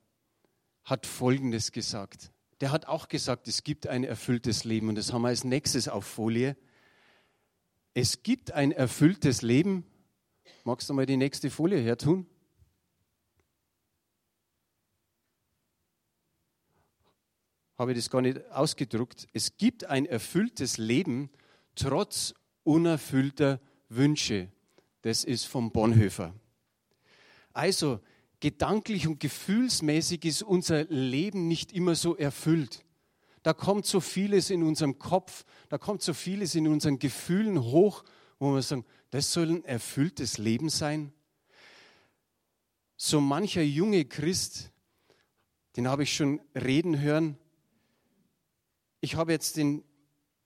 hat 0.85 1.07
Folgendes 1.07 1.71
gesagt. 1.71 2.33
Der 2.61 2.73
hat 2.73 2.87
auch 2.87 3.09
gesagt, 3.09 3.47
es 3.47 3.63
gibt 3.63 3.87
ein 3.87 4.03
erfülltes 4.03 4.65
Leben. 4.65 4.89
Und 4.89 4.97
das 4.97 5.13
haben 5.13 5.23
wir 5.23 5.29
als 5.29 5.45
nächstes 5.45 5.89
auf 5.89 6.05
Folie. 6.05 6.57
Es 7.95 8.23
gibt 8.23 8.53
ein 8.53 8.73
erfülltes 8.73 9.43
Leben. 9.43 9.85
Magst 10.65 10.89
du 10.89 10.95
mal 10.95 11.07
die 11.07 11.17
nächste 11.17 11.51
Folie 11.51 11.79
her 11.79 11.99
tun? 11.99 12.27
Habe 17.77 17.93
ich 17.93 17.99
das 17.99 18.11
gar 18.11 18.23
nicht 18.23 18.51
ausgedruckt. 18.51 19.27
Es 19.33 19.57
gibt 19.57 19.85
ein 19.85 20.07
erfülltes 20.07 20.79
Leben 20.79 21.31
trotz 21.75 22.35
unerfüllter 22.63 23.61
Wünsche. 23.89 24.49
Das 25.03 25.25
ist 25.25 25.47
vom 25.47 25.73
Bonhoeffer. 25.73 26.35
Also, 27.53 28.01
gedanklich 28.41 29.07
und 29.07 29.21
gefühlsmäßig 29.21 30.25
ist 30.25 30.43
unser 30.43 30.85
Leben 30.85 31.49
nicht 31.49 31.73
immer 31.73 31.95
so 31.95 32.17
erfüllt. 32.17 32.85
Da 33.43 33.53
kommt 33.53 33.87
so 33.87 34.01
vieles 34.01 34.51
in 34.51 34.63
unserem 34.63 34.99
Kopf, 34.99 35.45
da 35.69 35.79
kommt 35.79 36.03
so 36.03 36.15
vieles 36.15 36.55
in 36.55 36.69
unseren 36.69 36.99
Gefühlen 36.99 37.61
hoch, 37.63 38.05
wo 38.39 38.55
wir 38.55 38.63
sagen, 38.63 38.85
das 39.11 39.33
soll 39.33 39.51
ein 39.51 39.65
erfülltes 39.65 40.39
Leben 40.39 40.69
sein. 40.69 41.13
So 42.97 43.21
mancher 43.21 43.63
junge 43.63 44.05
Christ, 44.05 44.71
den 45.77 45.89
habe 45.89 46.05
ich 46.05 46.15
schon 46.15 46.41
reden 46.55 47.01
hören. 47.01 47.37
Ich 49.01 49.17
habe 49.17 49.33
jetzt 49.33 49.57
den, 49.57 49.83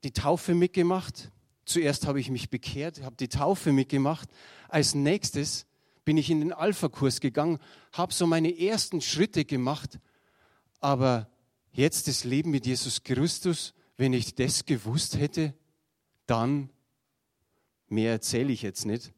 die 0.03 0.13
Taufe 0.13 0.55
mitgemacht 0.55 1.31
Zuerst 1.67 2.07
habe 2.07 2.21
ich 2.21 2.31
mich 2.31 2.49
bekehrt, 2.49 3.03
habe 3.03 3.17
die 3.17 3.29
Taufe 3.29 3.73
mitgemacht. 3.73 4.29
Als 4.69 4.95
nächstes 4.95 5.67
bin 6.05 6.17
ich 6.17 6.31
in 6.31 6.39
den 6.39 6.53
Alpha-Kurs 6.53 7.21
gegangen, 7.21 7.59
habe 7.93 8.15
so 8.15 8.25
meine 8.25 8.57
ersten 8.57 9.01
Schritte 9.01 9.45
gemacht. 9.45 9.99
Aber 10.79 11.29
jetzt 11.77 12.09
das 12.09 12.25
Leben 12.25 12.51
mit 12.51 12.67
Jesus 12.67 13.03
Christus, 13.03 13.75
wenn 13.97 14.13
ich 14.13 14.35
das 14.35 14.65
gewusst 14.65 15.19
hätte, 15.19 15.55
dann, 16.27 16.71
mehr 17.89 18.13
erzähle 18.13 18.53
ich 18.53 18.63
jetzt 18.63 18.87
nicht, 18.87 19.13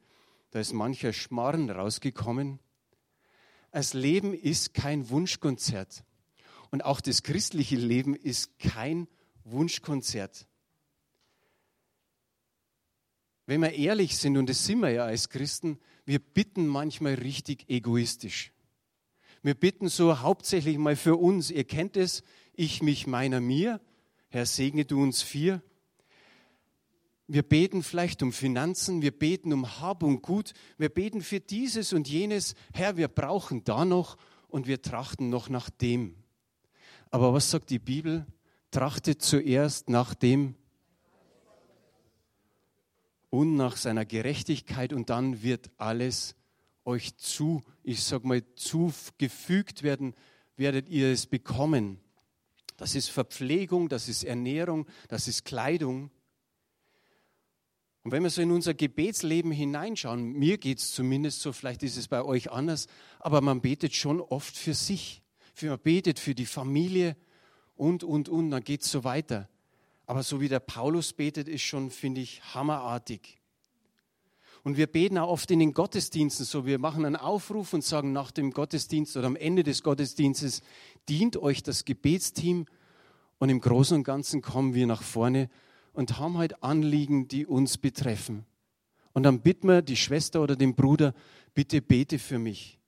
da 0.50 0.61
ist 0.61 0.73
mancher 0.73 1.12
Schmarren 1.12 1.71
rausgekommen. 1.71 2.59
Das 3.71 3.95
Leben 3.95 4.35
ist 4.35 4.75
kein 4.75 5.09
Wunschkonzert. 5.11 6.05
Und 6.71 6.85
auch 6.85 7.00
das 7.00 7.23
christliche 7.23 7.77
Leben 7.77 8.15
ist 8.15 8.59
kein 8.59 9.09
Wunschkonzert. 9.45 10.47
Wenn 13.47 13.62
wir 13.62 13.73
ehrlich 13.73 14.19
sind, 14.19 14.37
und 14.37 14.49
das 14.50 14.67
sind 14.67 14.81
wir 14.81 14.91
ja 14.91 15.05
als 15.05 15.31
Christen, 15.31 15.79
wir 16.05 16.19
bitten 16.19 16.67
manchmal 16.67 17.15
richtig 17.15 17.69
egoistisch. 17.69 18.53
Wir 19.43 19.55
bitten 19.55 19.88
so 19.88 20.21
hauptsächlich 20.21 20.77
mal 20.77 20.97
für 20.97 21.17
uns. 21.17 21.50
Ihr 21.50 21.65
kennt 21.65 21.97
es, 21.97 22.23
ich 22.59 22.83
mich 22.83 23.07
meiner 23.07 23.41
mir. 23.41 23.81
Herr, 24.29 24.45
segne 24.45 24.85
du 24.85 25.03
uns 25.03 25.23
vier. 25.23 25.62
Wir 27.27 27.43
beten 27.43 27.83
vielleicht 27.83 28.23
um 28.23 28.33
Finanzen, 28.33 29.03
wir 29.03 29.17
beten 29.17 29.53
um 29.53 29.81
Hab 29.81 30.03
und 30.03 30.23
Gut, 30.23 30.55
wir 30.79 30.88
beten 30.88 31.21
für 31.21 31.41
dieses 31.41 31.93
und 31.93 32.09
jenes. 32.09 32.55
Herr, 32.73 32.97
wir 32.97 33.09
brauchen 33.09 33.65
da 33.65 33.85
noch 33.85 34.17
und 34.49 34.67
wir 34.67 34.83
trachten 34.83 35.29
noch 35.29 35.49
nach 35.49 35.71
dem. 35.71 36.17
Aber 37.11 37.33
was 37.33 37.50
sagt 37.50 37.71
die 37.71 37.79
Bibel? 37.79 38.27
Trachtet 38.71 39.23
zuerst 39.23 39.88
nach 39.88 40.15
dem 40.15 40.55
und 43.31 43.57
nach 43.57 43.77
seiner 43.77 44.05
Gerechtigkeit 44.05 44.93
und 44.93 45.11
dann 45.11 45.43
wird 45.43 45.71
alles 45.77 46.35
euch 46.85 47.17
zu, 47.19 47.62
ich 47.83 48.03
sag 48.03 48.25
mal, 48.25 48.43
zugefügt 48.55 49.83
werden, 49.83 50.15
werdet 50.57 50.88
ihr 50.88 51.12
es 51.12 51.27
bekommen. 51.27 52.00
Das 52.78 52.94
ist 52.94 53.11
Verpflegung, 53.11 53.88
das 53.88 54.08
ist 54.08 54.25
Ernährung, 54.25 54.87
das 55.08 55.28
ist 55.28 55.44
Kleidung. 55.44 56.11
Und 58.04 58.12
wenn 58.12 58.23
wir 58.23 58.30
so 58.30 58.40
in 58.40 58.52
unser 58.52 58.73
Gebetsleben 58.73 59.50
hineinschauen, 59.50 60.32
mir 60.32 60.56
geht 60.58 60.78
es 60.78 60.92
zumindest 60.92 61.42
so, 61.42 61.52
vielleicht 61.52 61.82
ist 61.82 61.97
es 61.97 62.08
bei 62.08 62.23
euch 62.23 62.50
anders, 62.50 62.87
aber 63.18 63.40
man 63.40 63.61
betet 63.61 63.94
schon 63.94 64.20
oft 64.20 64.56
für 64.56 64.75
sich. 64.75 65.23
Man 65.61 65.78
betet 65.80 66.20
für 66.20 66.37
die 66.37 66.47
Familie 66.47 67.16
und, 67.75 68.04
und, 68.04 68.28
und, 68.28 68.52
dann 68.52 68.62
geht 68.62 68.82
es 68.82 68.90
so 68.92 69.02
weiter. 69.02 69.49
Aber 70.06 70.23
so 70.23 70.40
wie 70.40 70.49
der 70.49 70.61
Paulus 70.61 71.12
betet, 71.12 71.49
ist 71.49 71.62
schon, 71.62 71.90
finde 71.90 72.20
ich, 72.20 72.54
hammerartig. 72.54 73.40
Und 74.65 74.77
wir 74.77 74.87
beten 74.87 75.19
auch 75.19 75.29
oft 75.29 75.50
in 75.50 75.61
den 75.61 75.73
Gottesdiensten 75.73 76.45
so. 76.45 76.67
Wir 76.67 76.79
machen 76.79 77.05
einen 77.05 77.17
Aufruf 77.17 77.73
und 77.73 77.85
sagen 77.85 78.12
nach 78.12 78.31
dem 78.31 78.50
Gottesdienst 78.50 79.17
oder 79.17 79.27
am 79.27 79.37
Ende 79.37 79.62
des 79.62 79.83
Gottesdienstes, 79.83 80.62
dient 81.09 81.37
euch 81.37 81.62
das 81.62 81.85
Gebetsteam. 81.85 82.67
Und 83.38 83.50
im 83.50 83.61
Großen 83.61 83.97
und 83.97 84.05
Ganzen 84.05 84.43
kommen 84.43 84.75
wir 84.75 84.87
nach 84.87 85.03
vorne 85.03 85.49
und 85.93 86.19
haben 86.19 86.38
halt 86.38 86.62
Anliegen, 86.62 87.29
die 87.29 87.47
uns 87.47 87.79
betreffen. 87.79 88.45
Und 89.12 89.23
dann 89.23 89.41
bitten 89.41 89.69
wir 89.69 89.83
die 89.83 89.97
Schwester 89.97 90.43
oder 90.43 90.57
den 90.57 90.75
Bruder, 90.75 91.15
bitte 91.55 91.81
bete 91.81 92.19
für 92.19 92.38
mich. 92.38 92.79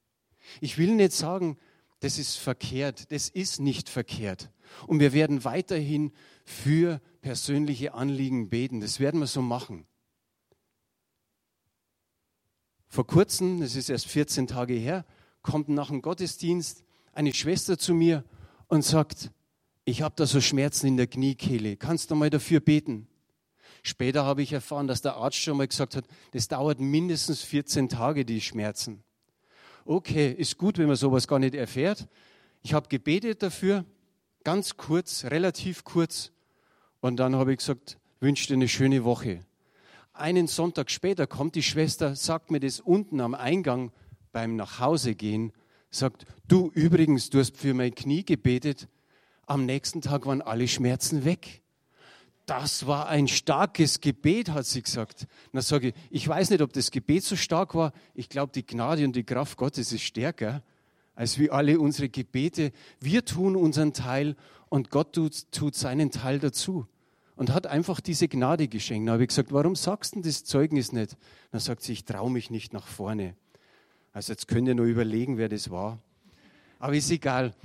Ich 0.59 0.77
will 0.77 0.95
nicht 0.95 1.13
sagen, 1.13 1.57
das 2.01 2.17
ist 2.17 2.37
verkehrt. 2.37 3.11
Das 3.11 3.29
ist 3.29 3.59
nicht 3.59 3.87
verkehrt. 3.87 4.49
Und 4.87 4.99
wir 4.99 5.13
werden 5.13 5.43
weiterhin 5.43 6.11
für 6.45 6.99
persönliche 7.21 7.93
Anliegen 7.93 8.49
beten. 8.49 8.81
Das 8.81 8.99
werden 8.99 9.19
wir 9.19 9.27
so 9.27 9.41
machen. 9.41 9.85
Vor 12.91 13.07
kurzem, 13.07 13.61
das 13.61 13.77
ist 13.77 13.89
erst 13.89 14.07
14 14.07 14.47
Tage 14.47 14.73
her, 14.73 15.05
kommt 15.43 15.69
nach 15.69 15.87
dem 15.87 16.01
Gottesdienst 16.01 16.83
eine 17.13 17.33
Schwester 17.33 17.77
zu 17.77 17.93
mir 17.93 18.25
und 18.67 18.83
sagt, 18.83 19.31
ich 19.85 20.01
habe 20.01 20.13
da 20.17 20.25
so 20.25 20.41
Schmerzen 20.41 20.87
in 20.87 20.97
der 20.97 21.07
Kniekehle, 21.07 21.77
kannst 21.77 22.11
du 22.11 22.15
mal 22.15 22.29
dafür 22.29 22.59
beten? 22.59 23.07
Später 23.81 24.25
habe 24.25 24.41
ich 24.41 24.51
erfahren, 24.51 24.87
dass 24.87 25.01
der 25.01 25.15
Arzt 25.15 25.37
schon 25.37 25.55
mal 25.55 25.69
gesagt 25.69 25.95
hat, 25.95 26.03
das 26.31 26.49
dauert 26.49 26.81
mindestens 26.81 27.41
14 27.43 27.87
Tage, 27.87 28.25
die 28.25 28.41
Schmerzen. 28.41 29.01
Okay, 29.85 30.29
ist 30.29 30.57
gut, 30.57 30.77
wenn 30.77 30.87
man 30.87 30.97
sowas 30.97 31.29
gar 31.29 31.39
nicht 31.39 31.55
erfährt. 31.55 32.09
Ich 32.61 32.73
habe 32.73 32.89
gebetet 32.89 33.41
dafür, 33.41 33.85
ganz 34.43 34.75
kurz, 34.75 35.23
relativ 35.23 35.85
kurz. 35.85 36.33
Und 36.99 37.21
dann 37.21 37.37
habe 37.37 37.53
ich 37.53 37.59
gesagt, 37.59 37.97
wünsche 38.19 38.47
dir 38.47 38.55
eine 38.55 38.67
schöne 38.67 39.05
Woche. 39.05 39.45
Einen 40.13 40.47
Sonntag 40.47 40.91
später 40.91 41.25
kommt 41.25 41.55
die 41.55 41.63
Schwester, 41.63 42.15
sagt 42.15 42.51
mir 42.51 42.59
das 42.59 42.79
unten 42.79 43.21
am 43.21 43.33
Eingang 43.33 43.91
beim 44.31 44.55
Nachhausegehen, 44.55 45.53
sagt, 45.89 46.25
du 46.47 46.69
übrigens, 46.73 47.29
du 47.29 47.39
hast 47.39 47.57
für 47.57 47.73
mein 47.73 47.95
Knie 47.95 48.23
gebetet, 48.23 48.87
am 49.45 49.65
nächsten 49.65 50.01
Tag 50.01 50.25
waren 50.25 50.41
alle 50.41 50.67
Schmerzen 50.67 51.25
weg. 51.25 51.61
Das 52.45 52.87
war 52.87 53.07
ein 53.07 53.27
starkes 53.27 54.01
Gebet, 54.01 54.49
hat 54.49 54.65
sie 54.65 54.81
gesagt. 54.81 55.27
dann 55.53 55.61
sage 55.61 55.89
ich, 55.89 55.93
ich 56.09 56.27
weiß 56.27 56.49
nicht, 56.49 56.61
ob 56.61 56.73
das 56.73 56.91
Gebet 56.91 57.23
so 57.23 57.35
stark 57.35 57.75
war. 57.75 57.93
Ich 58.13 58.29
glaube, 58.29 58.51
die 58.53 58.65
Gnade 58.65 59.05
und 59.05 59.15
die 59.15 59.23
Kraft 59.23 59.57
Gottes 59.57 59.91
ist 59.91 60.01
stärker 60.01 60.63
als 61.15 61.37
wie 61.37 61.51
alle 61.51 61.79
unsere 61.79 62.09
Gebete. 62.09 62.71
Wir 62.99 63.23
tun 63.23 63.55
unseren 63.55 63.93
Teil 63.93 64.35
und 64.69 64.89
Gott 64.89 65.13
tut, 65.13 65.51
tut 65.51 65.75
seinen 65.75 66.11
Teil 66.11 66.39
dazu. 66.39 66.87
Und 67.41 67.51
hat 67.51 67.65
einfach 67.65 68.01
diese 68.01 68.27
Gnade 68.27 68.67
geschenkt. 68.67 69.07
Da 69.07 69.13
habe 69.13 69.23
ich 69.23 69.29
gesagt, 69.29 69.51
warum 69.51 69.75
sagst 69.75 70.15
du 70.15 70.21
das 70.21 70.43
Zeugnis 70.43 70.91
nicht? 70.91 71.17
Dann 71.49 71.59
sagt 71.59 71.81
sie, 71.81 71.93
ich 71.93 72.05
traue 72.05 72.29
mich 72.29 72.51
nicht 72.51 72.71
nach 72.71 72.85
vorne. 72.85 73.35
Also 74.13 74.33
jetzt 74.33 74.47
könnt 74.47 74.67
ihr 74.67 74.75
nur 74.75 74.85
überlegen, 74.85 75.39
wer 75.39 75.49
das 75.49 75.71
war. 75.71 75.97
Aber 76.77 76.93
ist 76.93 77.09
egal. 77.09 77.55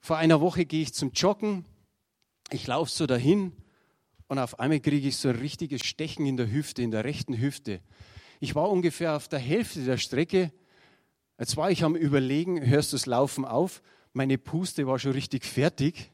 Vor 0.00 0.16
einer 0.16 0.40
Woche 0.40 0.64
gehe 0.64 0.80
ich 0.80 0.94
zum 0.94 1.12
Joggen. 1.12 1.66
Ich 2.50 2.66
laufe 2.66 2.90
so 2.90 3.04
dahin 3.04 3.52
und 4.26 4.38
auf 4.38 4.58
einmal 4.58 4.80
kriege 4.80 5.06
ich 5.06 5.18
so 5.18 5.28
ein 5.28 5.36
richtiges 5.36 5.84
Stechen 5.84 6.24
in 6.24 6.38
der 6.38 6.50
Hüfte, 6.50 6.80
in 6.80 6.92
der 6.92 7.04
rechten 7.04 7.36
Hüfte. 7.36 7.80
Ich 8.40 8.54
war 8.54 8.70
ungefähr 8.70 9.16
auf 9.16 9.28
der 9.28 9.38
Hälfte 9.38 9.84
der 9.84 9.98
Strecke 9.98 10.50
Jetzt 11.38 11.56
war 11.56 11.70
ich 11.70 11.82
am 11.82 11.96
Überlegen, 11.96 12.64
hörst 12.64 12.92
du 12.92 12.96
das 12.96 13.06
Laufen 13.06 13.44
auf? 13.44 13.82
Meine 14.12 14.38
Puste 14.38 14.86
war 14.86 14.98
schon 14.98 15.12
richtig 15.12 15.44
fertig. 15.44 16.12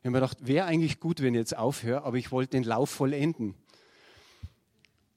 Ich 0.00 0.04
habe 0.04 0.10
mir 0.12 0.20
gedacht, 0.20 0.46
wäre 0.46 0.66
eigentlich 0.66 1.00
gut, 1.00 1.20
wenn 1.22 1.34
ich 1.34 1.38
jetzt 1.38 1.56
aufhöre, 1.56 2.04
aber 2.04 2.16
ich 2.18 2.30
wollte 2.30 2.52
den 2.52 2.62
Lauf 2.62 2.88
vollenden. 2.88 3.54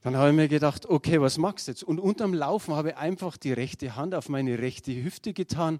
Dann 0.02 0.18
habe 0.18 0.30
ich 0.30 0.36
mir 0.36 0.48
gedacht, 0.48 0.88
okay, 0.88 1.22
was 1.22 1.38
machst 1.38 1.68
du 1.68 1.72
jetzt? 1.72 1.84
Und 1.84 2.00
unterm 2.00 2.34
Laufen 2.34 2.74
habe 2.74 2.90
ich 2.90 2.98
einfach 2.98 3.38
die 3.38 3.54
rechte 3.54 3.96
Hand 3.96 4.16
auf 4.16 4.28
meine 4.28 4.58
rechte 4.58 4.92
Hüfte 4.92 5.34
getan, 5.34 5.80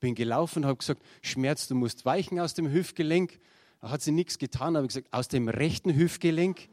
bin 0.00 0.14
gelaufen, 0.14 0.66
habe 0.66 0.76
gesagt, 0.76 1.02
Schmerz, 1.22 1.66
du 1.68 1.74
musst 1.74 2.04
weichen 2.04 2.38
aus 2.38 2.52
dem 2.52 2.70
Hüftgelenk. 2.70 3.38
Da 3.80 3.88
hat 3.88 4.02
sie 4.02 4.12
nichts 4.12 4.38
getan, 4.38 4.76
habe 4.76 4.84
ich 4.84 4.92
gesagt, 4.92 5.12
aus 5.12 5.28
dem 5.28 5.48
rechten 5.48 5.94
Hüftgelenk. 5.94 6.68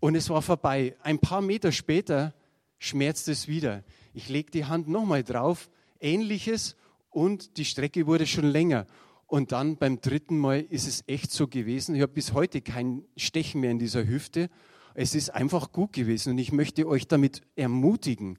Und 0.00 0.14
es 0.14 0.30
war 0.30 0.40
vorbei. 0.40 0.96
Ein 1.02 1.18
paar 1.18 1.42
Meter 1.42 1.72
später 1.72 2.32
schmerzt 2.78 3.28
es 3.28 3.46
wieder. 3.48 3.84
Ich 4.14 4.30
lege 4.30 4.50
die 4.50 4.64
Hand 4.64 4.88
nochmal 4.88 5.22
drauf, 5.22 5.68
ähnliches 6.00 6.76
und 7.10 7.58
die 7.58 7.66
Strecke 7.66 8.06
wurde 8.06 8.26
schon 8.26 8.46
länger. 8.46 8.86
Und 9.28 9.52
dann 9.52 9.76
beim 9.76 10.00
dritten 10.00 10.38
Mal 10.38 10.62
ist 10.62 10.88
es 10.88 11.04
echt 11.06 11.30
so 11.30 11.48
gewesen. 11.48 11.94
Ich 11.94 12.00
habe 12.00 12.12
bis 12.12 12.32
heute 12.32 12.62
kein 12.62 13.04
Stechen 13.14 13.60
mehr 13.60 13.70
in 13.70 13.78
dieser 13.78 14.06
Hüfte. 14.06 14.48
Es 14.94 15.14
ist 15.14 15.28
einfach 15.30 15.70
gut 15.70 15.92
gewesen 15.92 16.30
und 16.30 16.38
ich 16.38 16.50
möchte 16.50 16.88
euch 16.88 17.06
damit 17.06 17.42
ermutigen. 17.54 18.38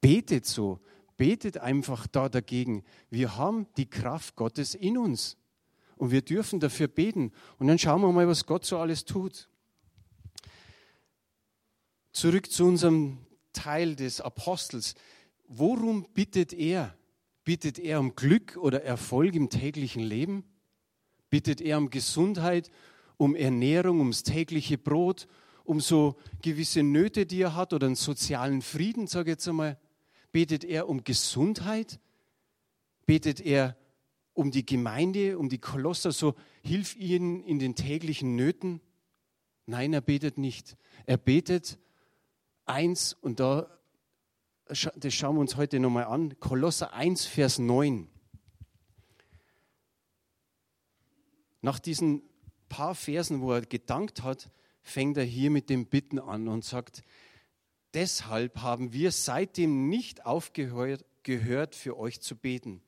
Betet 0.00 0.46
so, 0.46 0.80
betet 1.18 1.58
einfach 1.58 2.06
da 2.06 2.30
dagegen. 2.30 2.84
Wir 3.10 3.36
haben 3.36 3.66
die 3.76 3.88
Kraft 3.88 4.34
Gottes 4.34 4.74
in 4.74 4.96
uns 4.96 5.36
und 5.96 6.10
wir 6.10 6.22
dürfen 6.22 6.58
dafür 6.58 6.88
beten. 6.88 7.32
Und 7.58 7.66
dann 7.66 7.78
schauen 7.78 8.00
wir 8.00 8.10
mal, 8.10 8.26
was 8.26 8.46
Gott 8.46 8.64
so 8.64 8.78
alles 8.78 9.04
tut. 9.04 9.50
Zurück 12.12 12.50
zu 12.50 12.64
unserem 12.64 13.18
Teil 13.52 13.94
des 13.94 14.22
Apostels. 14.22 14.94
Worum 15.46 16.06
bittet 16.14 16.54
er? 16.54 16.96
Bittet 17.50 17.80
er 17.80 17.98
um 17.98 18.14
Glück 18.14 18.56
oder 18.58 18.84
Erfolg 18.84 19.34
im 19.34 19.50
täglichen 19.50 20.04
Leben? 20.04 20.44
Bittet 21.30 21.60
er 21.60 21.78
um 21.78 21.90
Gesundheit, 21.90 22.70
um 23.16 23.34
Ernährung, 23.34 23.98
ums 23.98 24.22
tägliche 24.22 24.78
Brot, 24.78 25.26
um 25.64 25.80
so 25.80 26.16
gewisse 26.42 26.84
Nöte, 26.84 27.26
die 27.26 27.42
er 27.42 27.56
hat 27.56 27.72
oder 27.72 27.88
einen 27.88 27.96
sozialen 27.96 28.62
Frieden, 28.62 29.08
sage 29.08 29.30
ich 29.30 29.34
jetzt 29.34 29.48
einmal? 29.48 29.80
Betet 30.30 30.62
er 30.62 30.88
um 30.88 31.02
Gesundheit? 31.02 31.98
Betet 33.04 33.40
er 33.40 33.76
um 34.32 34.52
die 34.52 34.64
Gemeinde, 34.64 35.36
um 35.36 35.48
die 35.48 35.58
Kolosser, 35.58 36.12
so 36.12 36.36
hilf 36.62 36.94
ihnen 36.94 37.42
in 37.42 37.58
den 37.58 37.74
täglichen 37.74 38.36
Nöten? 38.36 38.80
Nein, 39.66 39.92
er 39.92 40.02
betet 40.02 40.38
nicht. 40.38 40.76
Er 41.04 41.16
betet 41.16 41.80
eins, 42.64 43.12
und 43.12 43.40
da, 43.40 43.79
das 44.70 45.14
schauen 45.14 45.34
wir 45.34 45.40
uns 45.40 45.56
heute 45.56 45.80
nochmal 45.80 46.04
an, 46.04 46.38
Kolosser 46.38 46.92
1, 46.92 47.26
Vers 47.26 47.58
9. 47.58 48.08
Nach 51.60 51.80
diesen 51.80 52.22
paar 52.68 52.94
Versen, 52.94 53.40
wo 53.40 53.52
er 53.52 53.62
gedankt 53.62 54.22
hat, 54.22 54.48
fängt 54.80 55.16
er 55.16 55.24
hier 55.24 55.50
mit 55.50 55.70
dem 55.70 55.86
Bitten 55.86 56.20
an 56.20 56.46
und 56.46 56.64
sagt, 56.64 57.02
deshalb 57.94 58.62
haben 58.62 58.92
wir 58.92 59.10
seitdem 59.10 59.88
nicht 59.88 60.24
aufgehört, 60.24 61.04
gehört, 61.24 61.74
für 61.74 61.98
euch 61.98 62.20
zu 62.20 62.36
beten. 62.36 62.80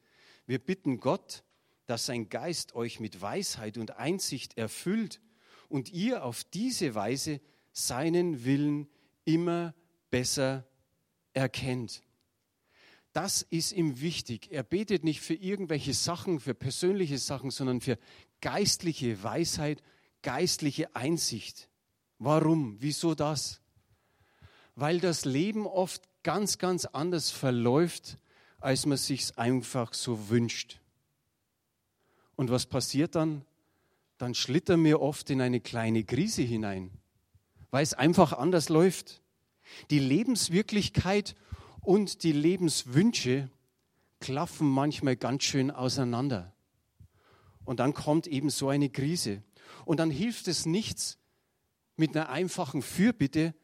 Wir 0.46 0.60
bitten 0.60 1.00
Gott, 1.00 1.42
dass 1.86 2.06
sein 2.06 2.28
Geist 2.28 2.76
euch 2.76 3.00
mit 3.00 3.20
Weisheit 3.20 3.76
und 3.76 3.96
Einsicht 3.96 4.56
erfüllt 4.56 5.20
und 5.68 5.90
ihr 5.92 6.24
auf 6.24 6.44
diese 6.44 6.94
Weise 6.94 7.40
seinen 7.72 8.44
Willen 8.44 8.88
immer 9.24 9.74
besser 10.10 10.64
erkennt. 11.34 12.02
Das 13.12 13.42
ist 13.42 13.72
ihm 13.72 14.00
wichtig. 14.00 14.48
Er 14.50 14.62
betet 14.62 15.04
nicht 15.04 15.20
für 15.20 15.34
irgendwelche 15.34 15.92
Sachen, 15.92 16.40
für 16.40 16.54
persönliche 16.54 17.18
Sachen, 17.18 17.50
sondern 17.50 17.80
für 17.80 17.98
geistliche 18.40 19.22
Weisheit, 19.22 19.82
geistliche 20.22 20.96
Einsicht. 20.96 21.68
Warum? 22.18 22.76
Wieso 22.80 23.14
das? 23.14 23.60
Weil 24.74 25.00
das 25.00 25.24
Leben 25.24 25.66
oft 25.66 26.02
ganz, 26.22 26.58
ganz 26.58 26.86
anders 26.86 27.30
verläuft, 27.30 28.16
als 28.60 28.86
man 28.86 28.96
sich 28.96 29.36
einfach 29.38 29.92
so 29.92 30.28
wünscht. 30.30 30.80
Und 32.36 32.50
was 32.50 32.66
passiert 32.66 33.14
dann? 33.14 33.44
Dann 34.18 34.34
schlittern 34.34 34.84
wir 34.84 35.00
oft 35.00 35.30
in 35.30 35.40
eine 35.40 35.60
kleine 35.60 36.04
Krise 36.04 36.42
hinein, 36.42 36.90
weil 37.70 37.82
es 37.82 37.94
einfach 37.94 38.32
anders 38.32 38.68
läuft. 38.68 39.21
Die 39.90 39.98
Lebenswirklichkeit 39.98 41.34
und 41.80 42.22
die 42.22 42.32
Lebenswünsche 42.32 43.50
klaffen 44.20 44.68
manchmal 44.68 45.16
ganz 45.16 45.42
schön 45.42 45.70
auseinander. 45.70 46.52
Und 47.64 47.80
dann 47.80 47.94
kommt 47.94 48.26
eben 48.26 48.50
so 48.50 48.68
eine 48.68 48.88
Krise. 48.88 49.42
Und 49.84 49.98
dann 49.98 50.10
hilft 50.10 50.48
es 50.48 50.66
nichts 50.66 51.18
mit 51.96 52.16
einer 52.16 52.28
einfachen 52.28 52.82
Fürbitte, 52.82 53.54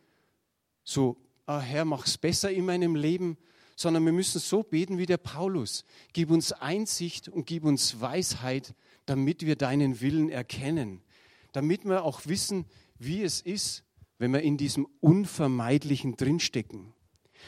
so, 0.85 1.17
ah, 1.47 1.61
Herr, 1.61 1.85
mach's 1.85 2.19
besser 2.19 2.51
in 2.51 2.65
meinem 2.65 2.95
Leben, 2.95 3.37
sondern 3.77 4.05
wir 4.05 4.13
müssen 4.13 4.41
so 4.41 4.63
beten 4.63 4.99
wie 4.99 5.07
der 5.07 5.19
Paulus. 5.19 5.85
Gib 6.13 6.31
uns 6.31 6.53
Einsicht 6.53 7.29
und 7.29 7.47
gib 7.47 7.65
uns 7.65 8.01
Weisheit, 8.01 8.75
damit 9.07 9.47
wir 9.47 9.57
deinen 9.57 10.01
Willen 10.01 10.31
erkennen, 10.31 11.03
damit 11.53 11.85
wir 11.85 12.03
auch 12.05 12.27
wissen, 12.27 12.65
wie 12.99 13.23
es 13.23 13.41
ist, 13.41 13.85
wenn 14.19 14.33
wir 14.33 14.43
in 14.43 14.57
diesem 14.57 14.87
Unvermeidlichen 15.01 16.17
drinstecken. 16.17 16.93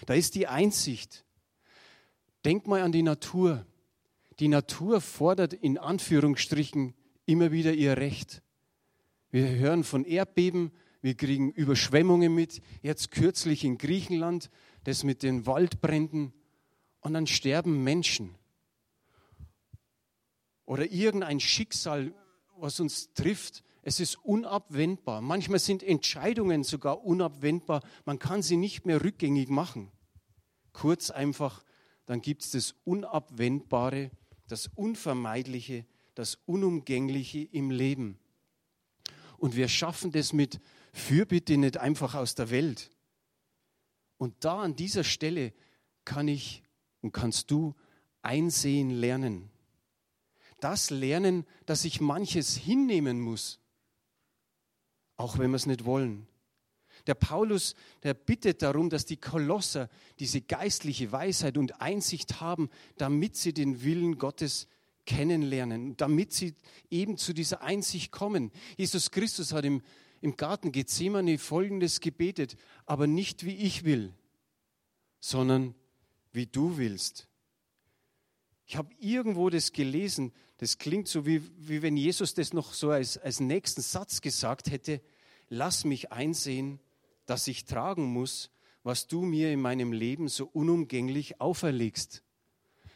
Da 0.07 0.15
ist 0.15 0.35
die 0.35 0.47
Einsicht. 0.47 1.25
Denk 2.45 2.67
mal 2.67 2.83
an 2.83 2.93
die 2.93 3.03
Natur. 3.03 3.67
Die 4.39 4.49
Natur 4.49 5.01
fordert 5.01 5.53
in 5.53 5.77
Anführungsstrichen 5.77 6.95
immer 7.27 7.53
wieder 7.53 7.75
ihr 7.75 7.97
Recht. 7.97 8.43
Wir 9.31 9.49
hören 9.49 9.85
von 9.85 10.05
Erdbeben, 10.05 10.73
wir 11.03 11.15
kriegen 11.15 11.51
Überschwemmungen 11.51 12.35
mit, 12.35 12.63
jetzt 12.83 13.11
kürzlich 13.11 13.65
in 13.65 13.79
Griechenland, 13.79 14.51
das 14.85 15.05
mit 15.05 15.23
den 15.23 15.47
Waldbränden 15.47 16.33
und 17.01 17.15
dann 17.15 17.27
sterben 17.27 17.85
Menschen. 17.85 18.35
Oder 20.65 20.91
irgendein 20.91 21.41
Schicksal, 21.41 22.13
was 22.57 22.81
uns 22.81 23.13
trifft, 23.13 23.63
es 23.83 24.01
ist 24.01 24.17
unabwendbar. 24.25 25.21
Manchmal 25.21 25.59
sind 25.59 25.83
Entscheidungen 25.83 26.65
sogar 26.65 27.05
unabwendbar. 27.05 27.83
Man 28.05 28.19
kann 28.19 28.43
sie 28.43 28.57
nicht 28.57 28.85
mehr 28.85 29.03
rückgängig 29.03 29.49
machen. 29.49 29.91
Kurz 30.73 31.11
einfach, 31.11 31.65
dann 32.07 32.21
gibt 32.21 32.43
es 32.43 32.51
das 32.51 32.75
Unabwendbare, 32.85 34.11
das 34.49 34.67
Unvermeidliche, 34.67 35.87
das 36.15 36.39
Unumgängliche 36.47 37.41
im 37.41 37.71
Leben. 37.71 38.19
Und 39.39 39.57
wir 39.57 39.69
schaffen 39.69 40.13
das 40.13 40.33
mit 40.33 40.61
Fürbitte 40.93 41.57
nicht 41.57 41.79
einfach 41.79 42.15
aus 42.15 42.35
der 42.35 42.51
Welt. 42.51 42.91
Und 44.19 44.45
da 44.45 44.61
an 44.61 44.77
dieser 44.77 45.05
Stelle 45.05 45.55
kann 46.05 46.29
ich 46.29 46.63
und 47.01 47.13
kannst 47.13 47.51
du 47.51 47.75
einsehen 48.21 48.91
lernen. 48.91 49.51
Das 50.61 50.91
lernen, 50.91 51.47
dass 51.65 51.87
ich 51.87 52.03
manches 52.03 52.55
hinnehmen 52.55 53.19
muss, 53.19 53.61
auch 55.21 55.37
wenn 55.39 55.51
wir 55.51 55.57
es 55.57 55.67
nicht 55.67 55.85
wollen. 55.85 56.27
Der 57.07 57.15
Paulus, 57.15 57.75
der 58.03 58.15
bittet 58.15 58.63
darum, 58.63 58.89
dass 58.89 59.05
die 59.05 59.19
Kolosser 59.19 59.89
diese 60.19 60.41
geistliche 60.41 61.13
Weisheit 61.13 61.59
und 61.59 61.81
Einsicht 61.81 62.41
haben, 62.41 62.71
damit 62.97 63.37
sie 63.37 63.53
den 63.53 63.83
Willen 63.83 64.19
Gottes 64.19 64.67
kennenlernen, 65.05 65.97
damit 65.99 66.33
sie 66.33 66.55
eben 66.91 67.17
zu 67.19 67.33
dieser 67.33 67.63
Einsicht 67.63 68.13
kommen. 68.13 68.51
Jesus 68.77 69.11
Christus 69.11 69.53
hat 69.53 69.65
im, 69.65 69.83
im 70.23 70.37
Garten 70.37 70.73
Gethsemane 70.73 71.39
folgendes 71.39 72.01
gebetet, 72.01 72.57
aber 72.87 73.07
nicht 73.07 73.45
wie 73.45 73.57
ich 73.57 73.85
will, 73.85 74.15
sondern 75.21 75.75
wie 76.33 76.47
du 76.47 76.79
willst. 76.79 77.29
Ich 78.67 78.77
habe 78.77 78.91
irgendwo 79.01 79.51
das 79.51 79.73
gelesen, 79.73 80.33
das 80.61 80.77
klingt 80.77 81.09
so, 81.09 81.25
wie, 81.25 81.41
wie 81.57 81.81
wenn 81.81 81.97
Jesus 81.97 82.35
das 82.35 82.53
noch 82.53 82.75
so 82.75 82.91
als, 82.91 83.17
als 83.17 83.41
nächsten 83.41 83.81
Satz 83.81 84.21
gesagt 84.21 84.71
hätte, 84.71 85.01
lass 85.49 85.85
mich 85.85 86.13
einsehen, 86.13 86.81
dass 87.25 87.49
ich 87.49 87.65
tragen 87.65 88.05
muss, 88.05 88.51
was 88.83 89.07
du 89.07 89.23
mir 89.23 89.51
in 89.53 89.63
meinem 89.63 89.95
Leben 89.95 90.29
so 90.29 90.45
unumgänglich 90.53 91.41
auferlegst. 91.41 92.23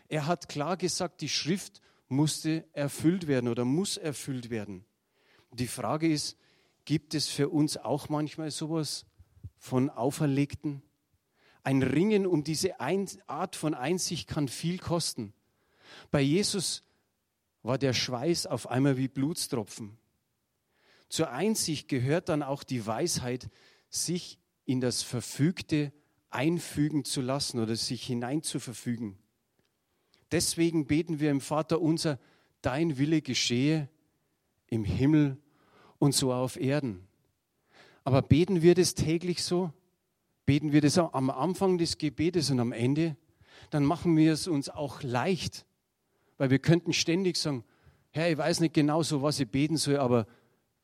Er 0.09 0.27
hat 0.27 0.51
klar 0.51 0.77
gesagt, 0.77 1.23
die 1.23 1.31
Schrift 1.31 1.81
musste 2.09 2.69
erfüllt 2.75 3.29
werden 3.29 3.49
oder 3.49 3.65
muss 3.65 3.97
erfüllt 3.97 4.51
werden. 4.51 4.85
Die 5.51 5.67
Frage 5.67 6.13
ist, 6.13 6.37
gibt 6.85 7.15
es 7.15 7.29
für 7.29 7.49
uns 7.49 7.79
auch 7.79 8.11
manchmal 8.11 8.51
sowas 8.51 9.07
von 9.57 9.89
Auferlegten? 9.89 10.83
Ein 11.63 11.83
Ringen 11.83 12.27
um 12.27 12.45
diese 12.45 12.79
Art 12.79 13.57
von 13.57 13.73
Einsicht 13.73 14.29
kann 14.29 14.49
viel 14.49 14.77
kosten. 14.77 15.33
Bei 16.11 16.21
Jesus 16.21 16.83
war 17.65 17.79
der 17.79 17.95
Schweiß 17.95 18.47
auf 18.47 18.71
einmal 18.71 18.97
wie 18.97 19.09
Blutstropfen. 19.09 19.97
Zur 21.09 21.31
Einsicht 21.31 21.89
gehört 21.89 22.29
dann 22.29 22.43
auch 22.43 22.63
die 22.63 22.87
Weisheit, 22.87 23.49
sich 23.89 24.39
in 24.67 24.81
das 24.81 25.03
Verfügte 25.03 25.93
einfügen 26.31 27.05
zu 27.05 27.21
lassen 27.21 27.61
oder 27.61 27.75
sich 27.75 28.05
hineinzuverfügen. 28.05 29.19
Deswegen 30.31 30.87
beten 30.87 31.21
wir 31.21 31.31
im 31.31 31.41
Vater 31.41 31.81
unser, 31.81 32.19
dein 32.61 32.99
Wille 32.99 33.23
geschehe 33.23 33.89
im 34.67 34.85
Himmel 34.85 35.39
und 35.99 36.15
so 36.15 36.33
auf 36.33 36.57
Erden. 36.61 37.07
Aber 38.03 38.21
beten 38.21 38.61
wir 38.61 38.75
das 38.75 38.95
täglich 38.95 39.43
so? 39.43 39.73
Beten 40.45 40.73
wir 40.73 40.83
das 40.83 40.99
am 40.99 41.31
Anfang 41.31 41.79
des 41.79 41.97
Gebetes 41.97 42.51
und 42.51 42.61
am 42.61 42.73
Ende? 42.73 43.17
Dann 43.71 43.85
machen 43.85 44.17
wir 44.17 44.33
es 44.33 44.49
uns 44.49 44.69
auch 44.69 45.03
leicht, 45.03 45.65
weil 46.39 46.51
wir 46.51 46.59
könnten 46.59 46.93
ständig 46.93 47.37
sagen, 47.37 47.65
Herr, 48.11 48.31
ich 48.31 48.39
weiß 48.39 48.61
nicht 48.61 48.75
genau 48.75 49.03
so, 49.03 49.23
was 49.23 49.41
ich 49.41 49.49
beten 49.49 49.77
soll, 49.77 49.97
aber 49.97 50.27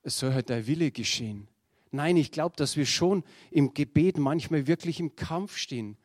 es 0.03 0.19
soll 0.19 0.35
halt 0.35 0.51
dein 0.51 0.67
Wille 0.67 0.91
geschehen. 0.91 1.49
Nein, 1.93 2.17
ich 2.17 2.33
glaube, 2.33 2.57
dass 2.57 2.77
wir 2.77 2.87
schon 2.87 3.25
im 3.51 3.75
Gebet 3.75 4.19
manchmal 4.19 4.67
wirklich 4.67 5.01
im 5.01 5.17
Kampf 5.17 5.57
stehen, 5.57 5.97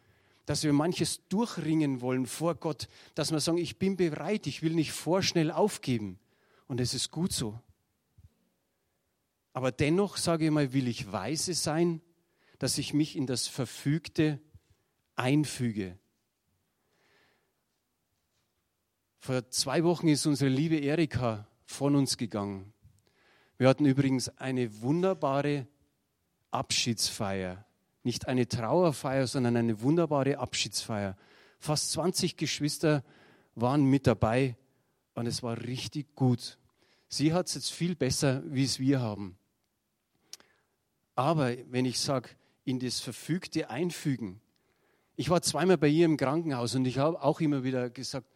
dass 0.45 0.63
wir 0.63 0.73
manches 0.73 1.27
durchringen 1.27 2.01
wollen 2.01 2.25
vor 2.25 2.55
Gott, 2.55 2.87
dass 3.15 3.31
wir 3.31 3.39
sagen, 3.39 3.57
ich 3.57 3.77
bin 3.77 3.97
bereit, 3.97 4.47
ich 4.47 4.61
will 4.61 4.73
nicht 4.73 4.91
vorschnell 4.91 5.51
aufgeben. 5.51 6.19
Und 6.67 6.79
es 6.79 6.93
ist 6.93 7.11
gut 7.11 7.33
so. 7.33 7.59
Aber 9.53 9.71
dennoch, 9.71 10.17
sage 10.17 10.45
ich 10.45 10.51
mal, 10.51 10.73
will 10.73 10.87
ich 10.87 11.11
weise 11.11 11.53
sein, 11.53 12.01
dass 12.59 12.77
ich 12.77 12.93
mich 12.93 13.15
in 13.15 13.25
das 13.25 13.47
Verfügte 13.47 14.39
einfüge. 15.15 15.97
Vor 19.25 19.49
zwei 19.49 19.83
Wochen 19.83 20.07
ist 20.07 20.27
unsere 20.27 20.51
liebe 20.51 20.77
Erika 20.77 21.47
von 21.65 21.95
uns 21.95 22.15
gegangen. 22.15 22.71
Wir 23.57 23.67
hatten 23.67 23.87
übrigens 23.87 24.29
eine 24.37 24.83
wunderbare 24.83 25.65
Abschiedsfeier. 26.51 27.65
Nicht 28.03 28.27
eine 28.27 28.47
Trauerfeier, 28.47 29.25
sondern 29.25 29.57
eine 29.57 29.81
wunderbare 29.81 30.37
Abschiedsfeier. 30.37 31.17
Fast 31.57 31.93
20 31.93 32.37
Geschwister 32.37 33.03
waren 33.55 33.85
mit 33.85 34.05
dabei 34.05 34.57
und 35.15 35.25
es 35.25 35.41
war 35.41 35.59
richtig 35.59 36.13
gut. 36.13 36.59
Sie 37.07 37.33
hat 37.33 37.47
es 37.47 37.55
jetzt 37.55 37.71
viel 37.71 37.95
besser, 37.95 38.43
wie 38.45 38.63
es 38.63 38.77
wir 38.77 39.01
haben. 39.01 39.39
Aber 41.15 41.51
wenn 41.71 41.85
ich 41.85 41.99
sage, 41.99 42.29
in 42.63 42.77
das 42.77 42.99
Verfügte 42.99 43.71
einfügen, 43.71 44.39
ich 45.15 45.31
war 45.31 45.41
zweimal 45.41 45.79
bei 45.79 45.87
ihr 45.87 46.05
im 46.05 46.15
Krankenhaus 46.15 46.75
und 46.75 46.85
ich 46.85 46.99
habe 46.99 47.23
auch 47.23 47.41
immer 47.41 47.63
wieder 47.63 47.89
gesagt, 47.89 48.27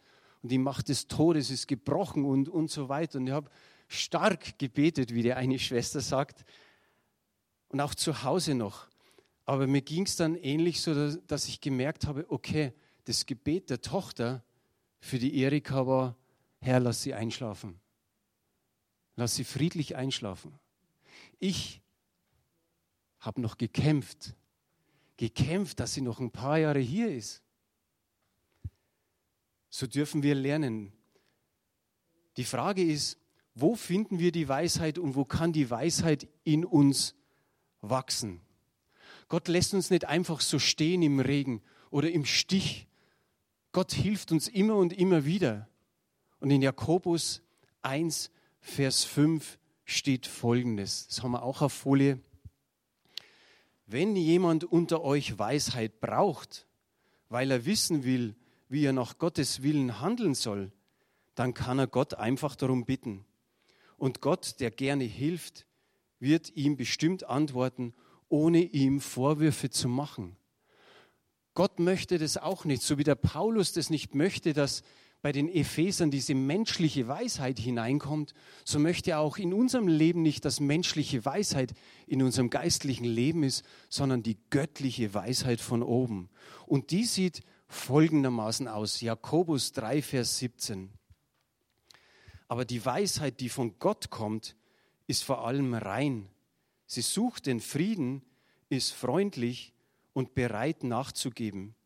und 0.42 0.50
die 0.50 0.58
Macht 0.58 0.88
des 0.88 1.06
Todes 1.06 1.50
ist 1.50 1.68
gebrochen 1.68 2.24
und, 2.24 2.48
und 2.48 2.70
so 2.70 2.88
weiter. 2.88 3.18
Und 3.18 3.26
ich 3.26 3.32
habe 3.32 3.50
stark 3.88 4.58
gebetet, 4.58 5.12
wie 5.12 5.22
die 5.22 5.32
eine 5.32 5.58
Schwester 5.58 6.00
sagt, 6.00 6.44
und 7.68 7.80
auch 7.80 7.94
zu 7.94 8.24
Hause 8.24 8.54
noch. 8.54 8.88
Aber 9.44 9.66
mir 9.66 9.82
ging 9.82 10.04
es 10.04 10.16
dann 10.16 10.36
ähnlich 10.36 10.80
so, 10.80 11.16
dass 11.16 11.48
ich 11.48 11.60
gemerkt 11.60 12.06
habe, 12.06 12.26
okay, 12.30 12.72
das 13.04 13.26
Gebet 13.26 13.70
der 13.70 13.80
Tochter 13.80 14.44
für 15.00 15.18
die 15.18 15.40
Erika 15.40 15.86
war, 15.86 16.16
Herr, 16.60 16.80
lass 16.80 17.02
sie 17.02 17.14
einschlafen. 17.14 17.80
Lass 19.16 19.34
sie 19.34 19.44
friedlich 19.44 19.96
einschlafen. 19.96 20.58
Ich 21.38 21.80
habe 23.18 23.40
noch 23.40 23.58
gekämpft. 23.58 24.34
Gekämpft, 25.16 25.80
dass 25.80 25.94
sie 25.94 26.00
noch 26.00 26.20
ein 26.20 26.30
paar 26.30 26.58
Jahre 26.58 26.80
hier 26.80 27.10
ist. 27.10 27.42
So 29.70 29.86
dürfen 29.86 30.22
wir 30.22 30.34
lernen. 30.34 30.92
Die 32.36 32.44
Frage 32.44 32.82
ist, 32.82 33.18
wo 33.54 33.76
finden 33.76 34.18
wir 34.18 34.32
die 34.32 34.48
Weisheit 34.48 34.98
und 34.98 35.14
wo 35.14 35.24
kann 35.24 35.52
die 35.52 35.70
Weisheit 35.70 36.28
in 36.44 36.64
uns 36.64 37.14
wachsen? 37.80 38.40
Gott 39.28 39.48
lässt 39.48 39.74
uns 39.74 39.90
nicht 39.90 40.06
einfach 40.06 40.40
so 40.40 40.58
stehen 40.58 41.02
im 41.02 41.20
Regen 41.20 41.62
oder 41.90 42.10
im 42.10 42.24
Stich. 42.24 42.88
Gott 43.72 43.92
hilft 43.92 44.32
uns 44.32 44.48
immer 44.48 44.76
und 44.76 44.92
immer 44.92 45.24
wieder. 45.24 45.68
Und 46.40 46.50
in 46.50 46.62
Jakobus 46.62 47.42
1, 47.82 48.30
Vers 48.60 49.04
5 49.04 49.58
steht 49.84 50.26
Folgendes. 50.26 51.06
Das 51.06 51.22
haben 51.22 51.32
wir 51.32 51.42
auch 51.42 51.62
auf 51.62 51.72
Folie. 51.72 52.18
Wenn 53.86 54.16
jemand 54.16 54.64
unter 54.64 55.02
euch 55.02 55.38
Weisheit 55.38 56.00
braucht, 56.00 56.66
weil 57.28 57.50
er 57.50 57.64
wissen 57.66 58.04
will, 58.04 58.34
wie 58.70 58.84
er 58.84 58.92
nach 58.92 59.18
Gottes 59.18 59.62
Willen 59.62 60.00
handeln 60.00 60.34
soll, 60.34 60.72
dann 61.34 61.54
kann 61.54 61.78
er 61.78 61.88
Gott 61.88 62.14
einfach 62.14 62.54
darum 62.54 62.86
bitten. 62.86 63.26
Und 63.98 64.20
Gott, 64.22 64.60
der 64.60 64.70
gerne 64.70 65.04
hilft, 65.04 65.66
wird 66.20 66.56
ihm 66.56 66.76
bestimmt 66.76 67.24
antworten, 67.24 67.92
ohne 68.28 68.62
ihm 68.62 69.00
Vorwürfe 69.00 69.70
zu 69.70 69.88
machen. 69.88 70.36
Gott 71.54 71.80
möchte 71.80 72.16
das 72.18 72.36
auch 72.36 72.64
nicht, 72.64 72.82
so 72.82 72.96
wie 72.96 73.04
der 73.04 73.16
Paulus 73.16 73.72
das 73.72 73.90
nicht 73.90 74.14
möchte, 74.14 74.52
dass 74.52 74.82
bei 75.20 75.32
den 75.32 75.48
Ephesern 75.48 76.10
diese 76.10 76.34
menschliche 76.34 77.08
Weisheit 77.08 77.58
hineinkommt, 77.58 78.32
so 78.64 78.78
möchte 78.78 79.10
er 79.10 79.20
auch 79.20 79.36
in 79.36 79.52
unserem 79.52 79.88
Leben 79.88 80.22
nicht, 80.22 80.44
dass 80.44 80.60
menschliche 80.60 81.24
Weisheit 81.24 81.74
in 82.06 82.22
unserem 82.22 82.48
geistlichen 82.50 83.04
Leben 83.04 83.42
ist, 83.42 83.64
sondern 83.88 84.22
die 84.22 84.38
göttliche 84.48 85.12
Weisheit 85.12 85.60
von 85.60 85.82
oben. 85.82 86.30
Und 86.66 86.92
die 86.92 87.04
sieht 87.04 87.42
folgendermaßen 87.70 88.68
aus. 88.68 89.00
Jakobus 89.00 89.72
3, 89.72 90.02
Vers 90.02 90.38
17. 90.38 90.90
Aber 92.48 92.64
die 92.64 92.84
Weisheit, 92.84 93.40
die 93.40 93.48
von 93.48 93.78
Gott 93.78 94.10
kommt, 94.10 94.56
ist 95.06 95.22
vor 95.22 95.46
allem 95.46 95.72
rein. 95.74 96.28
Sie 96.86 97.00
sucht 97.00 97.46
den 97.46 97.60
Frieden, 97.60 98.22
ist 98.68 98.92
freundlich 98.92 99.72
und 100.12 100.34
bereit 100.34 100.82
nachzugeben. 100.82 101.76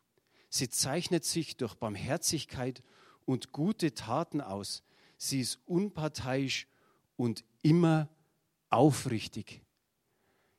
Sie 0.48 0.70
zeichnet 0.70 1.24
sich 1.24 1.58
durch 1.58 1.74
Barmherzigkeit 1.74 2.82
und 3.26 3.52
gute 3.52 3.94
Taten 3.94 4.40
aus. 4.40 4.82
Sie 5.18 5.40
ist 5.40 5.60
unparteiisch 5.66 6.66
und 7.16 7.44
immer 7.60 8.08
aufrichtig. 8.70 9.62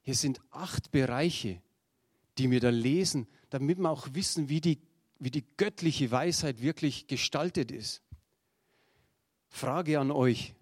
Hier 0.03 0.15
sind 0.15 0.39
acht 0.51 0.91
Bereiche, 0.91 1.61
die 2.37 2.51
wir 2.51 2.59
da 2.59 2.69
lesen, 2.69 3.27
damit 3.49 3.79
wir 3.79 3.89
auch 3.89 4.09
wissen, 4.13 4.49
wie 4.49 4.61
die, 4.61 4.81
wie 5.19 5.31
die 5.31 5.45
göttliche 5.57 6.11
Weisheit 6.11 6.61
wirklich 6.61 7.07
gestaltet 7.07 7.71
ist. 7.71 8.01
Frage 9.47 9.99
an 9.99 10.11
euch, 10.11 10.53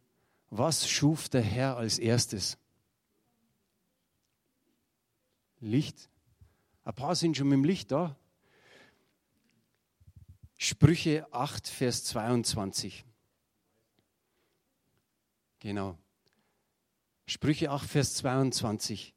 was 0.49 0.87
schuf 0.87 1.29
der 1.29 1.41
Herr 1.41 1.77
als 1.77 1.97
erstes? 1.97 2.57
Licht. 5.59 6.09
Ein 6.83 6.93
paar 6.93 7.15
sind 7.15 7.37
schon 7.37 7.47
mit 7.47 7.57
dem 7.57 7.63
Licht 7.63 7.91
da. 7.91 8.15
Sprüche 10.57 11.25
8, 11.33 11.67
Vers 11.67 12.03
22. 12.05 13.03
Genau. 15.59 15.97
Sprüche 17.25 17.71
8, 17.71 17.89
Vers 17.89 18.15
22. 18.15 19.13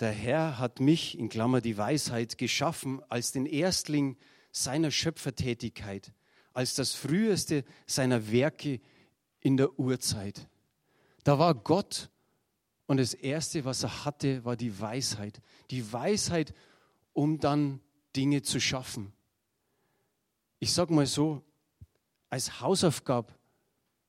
Der 0.00 0.12
Herr 0.12 0.58
hat 0.58 0.80
mich, 0.80 1.18
in 1.18 1.28
Klammer 1.28 1.60
die 1.60 1.76
Weisheit, 1.76 2.38
geschaffen 2.38 3.02
als 3.08 3.32
den 3.32 3.46
Erstling 3.46 4.16
seiner 4.50 4.90
Schöpfertätigkeit, 4.90 6.12
als 6.52 6.74
das 6.74 6.92
früheste 6.92 7.64
seiner 7.86 8.30
Werke 8.30 8.80
in 9.40 9.56
der 9.56 9.78
Urzeit. 9.78 10.48
Da 11.24 11.38
war 11.38 11.54
Gott 11.54 12.10
und 12.86 12.96
das 12.96 13.14
Erste, 13.14 13.64
was 13.64 13.82
er 13.82 14.04
hatte, 14.04 14.44
war 14.44 14.56
die 14.56 14.80
Weisheit. 14.80 15.40
Die 15.70 15.92
Weisheit, 15.92 16.54
um 17.12 17.38
dann 17.38 17.80
Dinge 18.16 18.42
zu 18.42 18.60
schaffen. 18.60 19.12
Ich 20.58 20.72
sage 20.72 20.94
mal 20.94 21.06
so, 21.06 21.42
als 22.30 22.60
Hausaufgabe, 22.60 23.34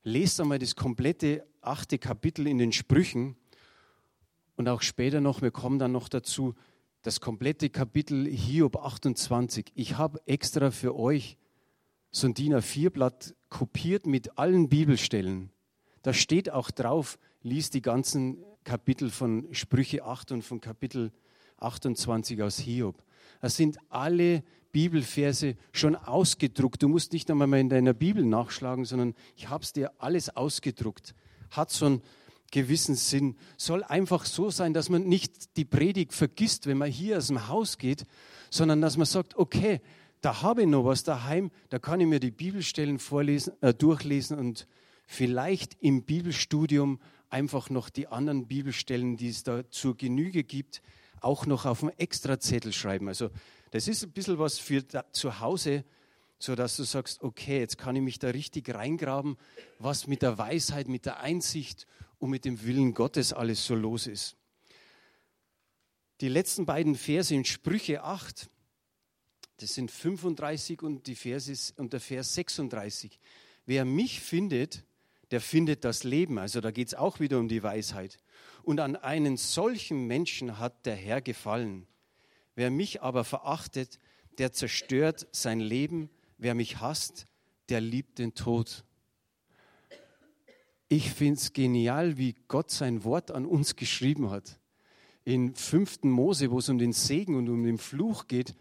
lest 0.04 0.39
einmal 0.39 0.60
das 0.60 0.75
komplette 0.75 1.45
achte 1.62 1.99
Kapitel 1.99 2.47
in 2.47 2.58
den 2.58 2.71
Sprüchen 2.71 3.36
und 4.56 4.67
auch 4.67 4.82
später 4.82 5.21
noch, 5.21 5.41
wir 5.41 5.52
kommen 5.52 5.78
dann 5.78 5.91
noch 5.91 6.10
dazu, 6.10 6.56
das 7.01 7.21
komplette 7.21 7.69
Kapitel 7.69 8.27
Hiob 8.27 8.75
28. 8.75 9.71
Ich 9.75 9.97
habe 9.97 10.21
extra 10.25 10.71
für 10.71 10.95
euch 10.97 11.38
so 12.12 12.27
ein 12.27 12.33
DIN 12.33 12.55
A4-Blatt 12.55 13.35
kopiert 13.49 14.05
mit 14.05 14.38
allen 14.38 14.67
Bibelstellen. 14.67 15.51
Da 16.01 16.13
steht 16.13 16.51
auch 16.51 16.71
drauf, 16.71 17.17
liest 17.41 17.73
die 17.73 17.81
ganzen 17.81 18.43
Kapitel 18.63 19.09
von 19.09 19.47
Sprüche 19.51 20.03
8 20.03 20.33
und 20.33 20.41
von 20.41 20.59
Kapitel 20.59 21.12
28 21.57 22.41
aus 22.41 22.57
Hiob. 22.59 23.01
Das 23.41 23.55
sind 23.55 23.77
alle 23.89 24.43
Bibelverse 24.71 25.55
schon 25.71 25.95
ausgedruckt. 25.95 26.83
Du 26.83 26.89
musst 26.89 27.13
nicht 27.13 27.31
einmal 27.31 27.53
in 27.59 27.69
deiner 27.69 27.93
Bibel 27.93 28.25
nachschlagen, 28.25 28.85
sondern 28.85 29.15
ich 29.35 29.49
habe 29.49 29.63
es 29.63 29.71
dir 29.71 29.91
alles 29.99 30.35
ausgedruckt. 30.35 31.15
Hat 31.51 31.71
so 31.71 31.85
einen 31.85 32.01
gewissen 32.51 32.95
Sinn. 32.95 33.35
Soll 33.57 33.83
einfach 33.83 34.25
so 34.25 34.49
sein, 34.49 34.73
dass 34.73 34.89
man 34.89 35.03
nicht 35.03 35.57
die 35.57 35.65
Predigt 35.65 36.13
vergisst, 36.13 36.67
wenn 36.67 36.77
man 36.77 36.91
hier 36.91 37.17
aus 37.17 37.27
dem 37.27 37.47
Haus 37.47 37.77
geht, 37.77 38.05
sondern 38.49 38.81
dass 38.81 38.97
man 38.97 39.05
sagt, 39.05 39.38
okay, 39.38 39.81
da 40.21 40.41
habe 40.41 40.62
ich 40.62 40.67
noch 40.67 40.85
was 40.85 41.03
daheim, 41.03 41.51
da 41.69 41.79
kann 41.79 42.01
ich 42.01 42.07
mir 42.07 42.19
die 42.19 42.31
Bibelstellen 42.31 42.99
vorlesen, 42.99 43.53
äh, 43.62 43.73
durchlesen 43.73 44.38
und 44.38 44.67
vielleicht 45.05 45.77
im 45.79 46.03
Bibelstudium 46.03 46.99
einfach 47.29 47.69
noch 47.69 47.89
die 47.89 48.07
anderen 48.07 48.47
Bibelstellen, 48.47 49.17
die 49.17 49.29
es 49.29 49.43
da 49.43 49.69
zur 49.69 49.95
Genüge 49.95 50.43
gibt, 50.43 50.81
auch 51.21 51.45
noch 51.45 51.65
auf 51.65 51.83
einen 51.83 51.97
Extrazettel 51.97 52.73
schreiben. 52.73 53.07
Also 53.07 53.29
das 53.71 53.88
ist 53.88 54.03
ein 54.03 54.12
bisschen 54.12 54.39
was 54.39 54.59
für 54.59 54.83
zu 55.12 55.39
Hause, 55.39 55.83
so 56.39 56.55
dass 56.55 56.77
du 56.77 56.83
sagst, 56.83 57.21
okay, 57.21 57.59
jetzt 57.59 57.77
kann 57.77 57.95
ich 57.95 58.01
mich 58.01 58.19
da 58.19 58.29
richtig 58.29 58.73
reingraben, 58.73 59.38
was 59.77 60.07
mit 60.07 60.21
der 60.21 60.38
Weisheit, 60.38 60.88
mit 60.88 61.05
der 61.05 61.19
Einsicht 61.19 61.85
und 62.19 62.29
mit 62.29 62.45
dem 62.45 62.63
Willen 62.63 62.93
Gottes 62.93 63.34
alles 63.34 63.65
so 63.65 63.75
los 63.75 64.08
ist. 64.08 64.36
Die 66.21 66.27
letzten 66.27 66.65
beiden 66.65 66.95
Verse 66.95 67.34
in 67.34 67.45
Sprüche 67.45 68.03
8, 68.03 68.49
das 69.58 69.73
sind 69.73 69.89
35 69.89 70.82
und, 70.82 71.08
die 71.08 71.15
Verse, 71.15 71.73
und 71.77 71.93
der 71.93 71.99
Vers 71.99 72.36
36. 72.36 73.19
Wer 73.65 73.86
mich 73.86 74.19
findet, 74.19 74.84
der 75.32 75.41
findet 75.41 75.86
das 75.86 76.03
Leben. 76.03 76.38
Also 76.38 76.62
da 76.62 76.71
geht 76.71 76.88
es 76.89 76.95
auch 76.95 77.19
wieder 77.19 77.39
um 77.39 77.47
die 77.47 77.63
Weisheit. 77.63 78.19
Und 78.63 78.79
an 78.79 78.95
einen 78.95 79.38
solchen 79.38 80.08
Menschen 80.08 80.60
hat 80.60 80.86
der 80.86 80.95
Herr 80.95 81.21
gefallen. 81.21 81.88
Wer 82.55 82.71
mich 82.71 83.01
aber 83.01 83.23
verachtet, 83.23 83.99
der 84.38 84.51
zerstört 84.51 85.27
sein 85.32 85.60
Leben. 85.60 86.10
Wer 86.38 86.55
mich 86.55 86.79
hasst, 86.79 87.27
der 87.69 87.79
liebt 87.79 88.19
den 88.19 88.34
Tod. 88.34 88.84
Ich 90.91 91.12
finde 91.12 91.39
es 91.39 91.54
genial, 91.54 92.17
wie 92.17 92.36
Gott 92.47 92.71
sein 92.71 93.04
Wort 93.04 93.30
an 93.30 93.45
uns 93.45 93.75
geschrieben 93.75 94.32
hat. 94.32 94.60
In 95.23 95.54
5. 95.54 96.04
Mose, 96.06 96.49
wo 96.49 96.58
es 96.58 96.67
um 96.67 96.80
den 96.80 96.93
Segen 96.93 97.36
und 97.36 97.47
um 97.47 97.63
den 97.63 97.78
Fluch 97.78 98.25
geht, 98.25 98.56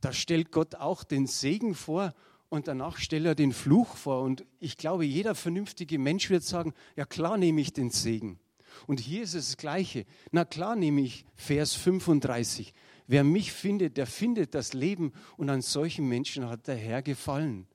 da 0.00 0.12
stellt 0.12 0.50
Gott 0.50 0.74
auch 0.74 1.04
den 1.04 1.28
Segen 1.28 1.76
vor 1.76 2.12
und 2.48 2.66
danach 2.66 2.96
stellt 2.96 3.24
er 3.24 3.36
den 3.36 3.52
Fluch 3.52 3.94
vor. 3.94 4.22
Und 4.22 4.44
ich 4.58 4.78
glaube, 4.78 5.04
jeder 5.04 5.36
vernünftige 5.36 6.00
Mensch 6.00 6.28
wird 6.28 6.42
sagen, 6.42 6.74
ja 6.96 7.04
klar 7.04 7.38
nehme 7.38 7.60
ich 7.60 7.72
den 7.72 7.90
Segen. 7.90 8.40
Und 8.88 8.98
hier 8.98 9.22
ist 9.22 9.34
es 9.34 9.46
das 9.46 9.56
Gleiche. 9.56 10.06
Na 10.32 10.44
klar 10.44 10.74
nehme 10.74 11.02
ich 11.02 11.24
Vers 11.36 11.74
35. 11.74 12.74
Wer 13.06 13.22
mich 13.22 13.52
findet, 13.52 13.96
der 13.96 14.06
findet 14.06 14.56
das 14.56 14.72
Leben 14.72 15.12
und 15.36 15.50
an 15.50 15.62
solchen 15.62 16.08
Menschen 16.08 16.48
hat 16.48 16.66
der 16.66 16.76
Herr 16.76 17.02
gefallen. 17.02 17.68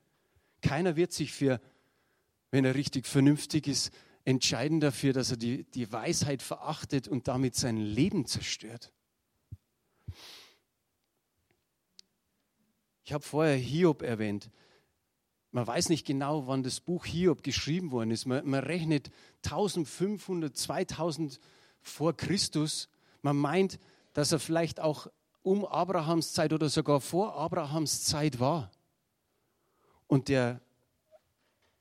Keiner 0.62 0.98
wird 0.98 1.14
sich 1.14 1.32
für, 1.32 1.62
wenn 2.56 2.64
er 2.64 2.76
richtig 2.76 3.06
vernünftig 3.06 3.68
ist, 3.68 3.92
entscheiden 4.24 4.80
dafür, 4.80 5.12
dass 5.12 5.30
er 5.30 5.36
die, 5.36 5.66
die 5.72 5.92
Weisheit 5.92 6.42
verachtet 6.42 7.06
und 7.06 7.28
damit 7.28 7.54
sein 7.54 7.76
Leben 7.76 8.28
zerstört. 8.28 8.94
Ich 13.04 13.12
habe 13.12 13.26
vorher 13.26 13.58
Hiob 13.58 14.04
erwähnt. 14.04 14.50
Man 15.52 15.68
weiß 15.68 15.90
nicht 15.90 16.08
genau, 16.08 16.48
wann 16.48 16.64
das 16.64 16.80
Buch 16.80 17.06
Hiob 17.06 17.44
geschrieben 17.44 17.92
worden 17.92 18.12
ist. 18.12 18.26
Man, 18.26 18.48
man 18.48 18.64
rechnet 18.64 19.12
1500, 19.44 20.56
2000 20.56 21.42
vor 21.82 22.16
Christus. 22.16 22.88
Man 23.22 23.36
meint, 23.36 23.80
dass 24.14 24.32
er 24.32 24.40
vielleicht 24.40 24.80
auch 24.80 25.08
um 25.42 25.66
Abrahams 25.66 26.32
Zeit 26.32 26.54
oder 26.54 26.70
sogar 26.70 27.02
vor 27.02 27.36
Abrahams 27.36 28.06
Zeit 28.06 28.40
war. 28.40 28.72
Und 30.08 30.30
der 30.30 30.62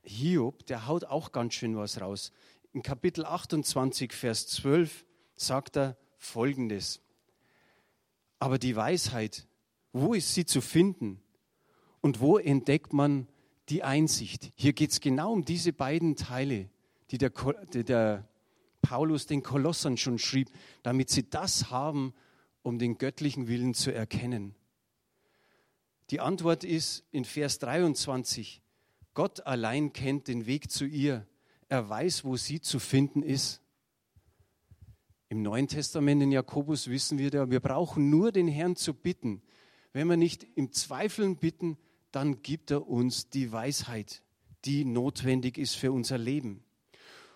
Hiob, 0.04 0.66
der 0.66 0.86
haut 0.86 1.04
auch 1.04 1.32
ganz 1.32 1.54
schön 1.54 1.76
was 1.76 2.00
raus. 2.00 2.32
In 2.72 2.82
Kapitel 2.82 3.24
28, 3.24 4.12
Vers 4.12 4.46
12 4.48 5.04
sagt 5.36 5.76
er 5.76 5.96
folgendes. 6.16 7.00
Aber 8.38 8.58
die 8.58 8.76
Weisheit, 8.76 9.46
wo 9.92 10.14
ist 10.14 10.34
sie 10.34 10.44
zu 10.44 10.60
finden? 10.60 11.20
Und 12.00 12.20
wo 12.20 12.38
entdeckt 12.38 12.92
man 12.92 13.28
die 13.68 13.82
Einsicht? 13.82 14.52
Hier 14.56 14.72
geht 14.72 14.90
es 14.90 15.00
genau 15.00 15.32
um 15.32 15.44
diese 15.44 15.72
beiden 15.72 16.16
Teile, 16.16 16.68
die 17.10 17.18
der, 17.18 17.32
die 17.72 17.84
der 17.84 18.28
Paulus 18.82 19.26
den 19.26 19.42
Kolossern 19.42 19.96
schon 19.96 20.18
schrieb, 20.18 20.50
damit 20.82 21.08
sie 21.08 21.28
das 21.28 21.70
haben, 21.70 22.12
um 22.62 22.78
den 22.78 22.98
göttlichen 22.98 23.48
Willen 23.48 23.72
zu 23.72 23.92
erkennen. 23.92 24.54
Die 26.10 26.20
Antwort 26.20 26.64
ist 26.64 27.04
in 27.10 27.24
Vers 27.24 27.58
23, 27.60 28.60
Gott 29.14 29.46
allein 29.46 29.92
kennt 29.92 30.28
den 30.28 30.46
Weg 30.46 30.70
zu 30.70 30.84
ihr. 30.84 31.26
Er 31.68 31.88
weiß, 31.88 32.24
wo 32.24 32.36
sie 32.36 32.60
zu 32.60 32.78
finden 32.80 33.22
ist. 33.22 33.62
Im 35.28 35.42
Neuen 35.42 35.68
Testament 35.68 36.22
in 36.22 36.32
Jakobus 36.32 36.88
wissen 36.88 37.18
wir, 37.18 37.50
wir 37.50 37.60
brauchen 37.60 38.10
nur 38.10 38.32
den 38.32 38.48
Herrn 38.48 38.76
zu 38.76 38.92
bitten. 38.92 39.42
Wenn 39.92 40.08
wir 40.08 40.16
nicht 40.16 40.44
im 40.56 40.72
Zweifeln 40.72 41.36
bitten, 41.36 41.78
dann 42.10 42.42
gibt 42.42 42.70
er 42.70 42.88
uns 42.88 43.30
die 43.30 43.50
Weisheit, 43.50 44.22
die 44.64 44.84
notwendig 44.84 45.58
ist 45.58 45.74
für 45.74 45.92
unser 45.92 46.18
Leben. 46.18 46.64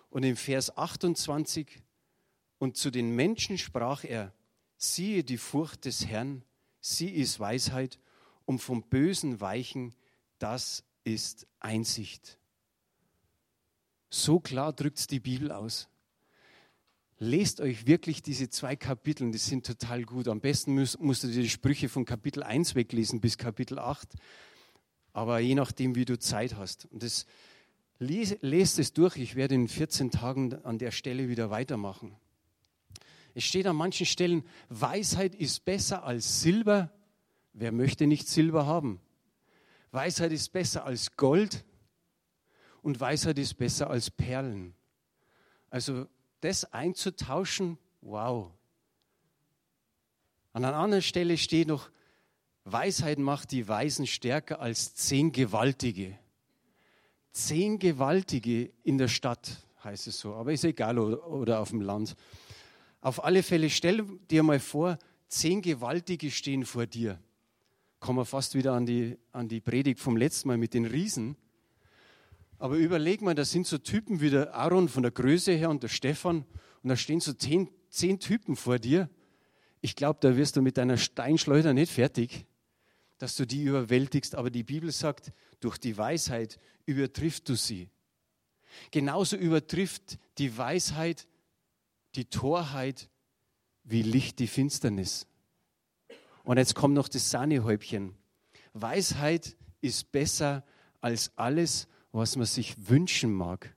Und 0.09 0.23
im 0.23 0.35
Vers 0.35 0.75
28, 0.77 1.81
und 2.57 2.77
zu 2.77 2.91
den 2.91 3.15
Menschen 3.15 3.57
sprach 3.57 4.03
er, 4.03 4.33
siehe 4.77 5.23
die 5.23 5.37
Furcht 5.37 5.85
des 5.85 6.05
Herrn, 6.05 6.43
sie 6.81 7.09
ist 7.09 7.39
Weisheit, 7.39 7.99
um 8.45 8.59
vom 8.59 8.83
Bösen 8.83 9.39
weichen, 9.41 9.93
das 10.39 10.83
ist 11.09 11.47
Einsicht. 11.59 12.37
So 14.09 14.39
klar 14.39 14.73
drückt 14.73 14.99
es 14.99 15.07
die 15.07 15.19
Bibel 15.19 15.51
aus. 15.51 15.87
Lest 17.19 17.59
euch 17.59 17.85
wirklich 17.85 18.21
diese 18.21 18.49
zwei 18.49 18.77
Kapitel, 18.77 19.29
die 19.29 19.37
sind 19.37 19.65
total 19.65 20.03
gut. 20.03 20.29
Am 20.29 20.39
besten 20.39 20.73
müsst, 20.73 20.99
musst 20.99 21.23
du 21.23 21.27
dir 21.27 21.41
die 21.41 21.49
Sprüche 21.49 21.89
von 21.89 22.05
Kapitel 22.05 22.43
1 22.43 22.75
weglesen 22.75 23.19
bis 23.19 23.37
Kapitel 23.37 23.77
8. 23.77 24.15
Aber 25.11 25.39
je 25.39 25.55
nachdem, 25.55 25.95
wie 25.95 26.05
du 26.05 26.17
Zeit 26.17 26.55
hast. 26.55 26.85
Und 26.85 27.03
das, 27.03 27.25
lest 27.99 28.79
es 28.79 28.93
durch. 28.93 29.17
Ich 29.17 29.35
werde 29.35 29.55
in 29.55 29.67
14 29.67 30.11
Tagen 30.11 30.53
an 30.63 30.77
der 30.77 30.91
Stelle 30.91 31.27
wieder 31.27 31.49
weitermachen. 31.49 32.15
Es 33.35 33.43
steht 33.43 33.67
an 33.67 33.75
manchen 33.75 34.05
Stellen, 34.05 34.43
Weisheit 34.69 35.35
ist 35.35 35.65
besser 35.65 36.03
als 36.03 36.41
Silber. 36.41 36.91
Wer 37.53 37.71
möchte 37.71 38.07
nicht 38.07 38.27
Silber 38.27 38.65
haben? 38.65 39.01
Weisheit 39.91 40.31
ist 40.31 40.49
besser 40.51 40.85
als 40.85 41.15
Gold 41.15 41.63
und 42.81 42.99
Weisheit 42.99 43.37
ist 43.39 43.55
besser 43.55 43.89
als 43.89 44.11
Perlen. 44.11 44.73
Also 45.69 46.07
das 46.41 46.65
einzutauschen, 46.73 47.77
wow. 48.01 48.51
An 50.53 50.65
einer 50.65 50.77
anderen 50.77 51.03
Stelle 51.03 51.37
steht 51.37 51.67
noch, 51.67 51.89
Weisheit 52.65 53.19
macht 53.19 53.51
die 53.51 53.67
Weisen 53.67 54.07
stärker 54.07 54.59
als 54.59 54.95
zehn 54.95 55.31
Gewaltige. 55.31 56.17
Zehn 57.31 57.79
Gewaltige 57.79 58.71
in 58.83 58.97
der 58.97 59.07
Stadt 59.07 59.57
heißt 59.83 60.07
es 60.07 60.19
so, 60.19 60.35
aber 60.35 60.53
ist 60.53 60.63
egal 60.63 60.99
oder, 60.99 61.59
auf 61.59 61.69
dem 61.69 61.81
Land. 61.81 62.15
Auf 63.01 63.23
alle 63.23 63.43
Fälle 63.43 63.69
stell 63.69 64.03
dir 64.29 64.43
mal 64.43 64.59
vor, 64.59 64.97
zehn 65.27 65.61
Gewaltige 65.61 66.31
stehen 66.31 66.65
vor 66.65 66.85
dir. 66.85 67.19
Kommen 67.99 68.19
wir 68.19 68.25
fast 68.25 68.55
wieder 68.55 68.73
an 68.73 68.85
die, 68.85 69.17
an 69.31 69.47
die 69.47 69.59
Predigt 69.59 69.99
vom 69.99 70.15
letzten 70.15 70.47
Mal 70.47 70.57
mit 70.57 70.73
den 70.73 70.85
Riesen. 70.85 71.35
Aber 72.57 72.75
überleg 72.75 73.21
mal, 73.21 73.35
da 73.35 73.45
sind 73.45 73.67
so 73.67 73.77
Typen 73.77 74.21
wie 74.21 74.29
der 74.29 74.53
Aaron 74.53 74.89
von 74.89 75.03
der 75.03 75.11
Größe 75.11 75.53
her 75.53 75.69
und 75.69 75.83
der 75.83 75.87
Stefan 75.87 76.45
und 76.83 76.89
da 76.89 76.95
stehen 76.95 77.19
so 77.19 77.33
zehn, 77.33 77.69
zehn 77.89 78.19
Typen 78.19 78.55
vor 78.55 78.79
dir. 78.79 79.09
Ich 79.81 79.95
glaube, 79.95 80.19
da 80.21 80.35
wirst 80.35 80.55
du 80.55 80.61
mit 80.61 80.77
deiner 80.77 80.97
Steinschleuder 80.97 81.73
nicht 81.73 81.91
fertig, 81.91 82.45
dass 83.17 83.35
du 83.35 83.45
die 83.45 83.63
überwältigst. 83.63 84.35
Aber 84.35 84.49
die 84.49 84.63
Bibel 84.63 84.91
sagt, 84.91 85.31
durch 85.59 85.77
die 85.77 85.97
Weisheit 85.97 86.59
übertrifft 86.85 87.49
du 87.49 87.55
sie. 87.55 87.89
Genauso 88.91 89.35
übertrifft 89.35 90.19
die 90.37 90.57
Weisheit 90.57 91.27
die 92.15 92.25
Torheit 92.25 93.09
wie 93.83 94.03
Licht 94.03 94.39
die 94.39 94.47
Finsternis. 94.47 95.27
Und 96.43 96.57
jetzt 96.57 96.75
kommt 96.75 96.93
noch 96.93 97.07
das 97.07 97.29
Sahnehäubchen. 97.29 98.15
Weisheit 98.73 99.55
ist 99.81 100.11
besser 100.11 100.63
als 101.01 101.31
alles, 101.37 101.87
was 102.11 102.35
man 102.35 102.45
sich 102.45 102.89
wünschen 102.89 103.31
mag. 103.31 103.75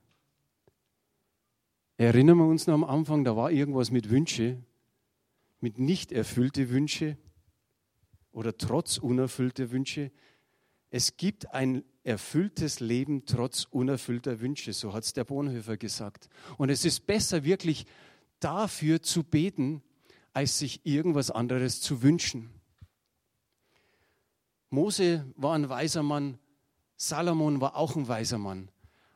Erinnern 1.97 2.37
wir 2.37 2.45
uns 2.47 2.67
noch 2.67 2.73
am 2.73 2.83
Anfang, 2.83 3.23
da 3.23 3.35
war 3.35 3.51
irgendwas 3.51 3.91
mit 3.91 4.09
Wünsche, 4.09 4.63
mit 5.59 5.77
nicht 5.77 6.11
erfüllte 6.11 6.69
Wünsche 6.69 7.17
oder 8.31 8.57
trotz 8.57 8.97
unerfüllter 8.97 9.71
Wünsche. 9.71 10.11
Es 10.89 11.17
gibt 11.17 11.53
ein 11.53 11.83
erfülltes 12.03 12.79
Leben 12.79 13.25
trotz 13.25 13.65
unerfüllter 13.65 14.41
Wünsche, 14.41 14.73
so 14.73 14.93
hat 14.93 15.05
es 15.05 15.13
der 15.13 15.23
Bonhoeffer 15.23 15.77
gesagt. 15.77 16.29
Und 16.57 16.69
es 16.69 16.83
ist 16.83 17.05
besser, 17.05 17.43
wirklich 17.43 17.85
dafür 18.39 19.01
zu 19.01 19.23
beten, 19.23 19.81
als 20.33 20.59
sich 20.59 20.85
irgendwas 20.85 21.31
anderes 21.31 21.79
zu 21.81 22.01
wünschen. 22.01 22.49
Mose 24.69 25.25
war 25.35 25.53
ein 25.53 25.69
weiser 25.69 26.03
Mann, 26.03 26.39
Salomon 26.97 27.61
war 27.61 27.75
auch 27.75 27.95
ein 27.95 28.07
weiser 28.07 28.39
Mann. 28.39 28.69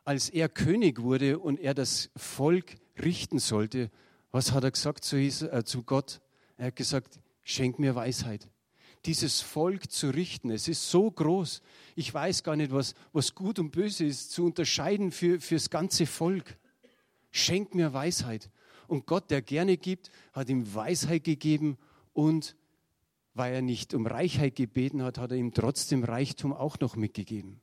Als 0.03 0.29
er 0.29 0.49
König 0.49 1.01
wurde 1.01 1.39
und 1.39 1.59
er 1.59 1.73
das 1.73 2.11
Volk 2.15 2.75
richten 3.01 3.39
sollte, 3.39 3.89
was 4.31 4.51
hat 4.51 4.63
er 4.63 4.71
gesagt 4.71 5.03
zu, 5.03 5.17
äh, 5.17 5.63
Gott? 5.85 6.21
Er 6.57 6.67
hat 6.67 6.75
gesagt, 6.75 7.19
schenk 7.43 7.79
mir 7.79 7.95
Weisheit. 7.95 8.47
Dieses 9.05 9.41
Volk 9.41 9.91
zu 9.91 10.09
richten, 10.09 10.49
es 10.51 10.67
ist 10.67 10.89
so 10.89 11.09
groß. 11.09 11.61
Ich 11.95 12.13
weiß 12.13 12.43
gar 12.43 12.55
nicht, 12.55 12.71
was, 12.71 12.93
was 13.13 13.35
gut 13.35 13.57
und 13.57 13.71
böse 13.71 14.05
ist, 14.05 14.31
zu 14.31 14.45
unterscheiden 14.45 15.11
für 15.11 15.37
das 15.37 15.69
ganze 15.69 16.05
Volk. 16.05 16.57
Schenk 17.31 17.73
mir 17.73 17.93
Weisheit. 17.93 18.49
Und 18.87 19.05
Gott, 19.05 19.29
der 19.29 19.41
gerne 19.41 19.77
gibt, 19.77 20.09
hat 20.33 20.49
ihm 20.49 20.73
Weisheit 20.73 21.23
gegeben 21.23 21.77
und 22.13 22.55
weil 23.33 23.53
er 23.53 23.61
nicht 23.61 23.93
um 23.93 24.07
Reichheit 24.07 24.55
gebeten 24.55 25.03
hat, 25.03 25.17
hat 25.19 25.31
er 25.31 25.37
ihm 25.37 25.53
trotzdem 25.53 26.03
Reichtum 26.03 26.53
auch 26.53 26.79
noch 26.79 26.95
mitgegeben. 26.95 27.61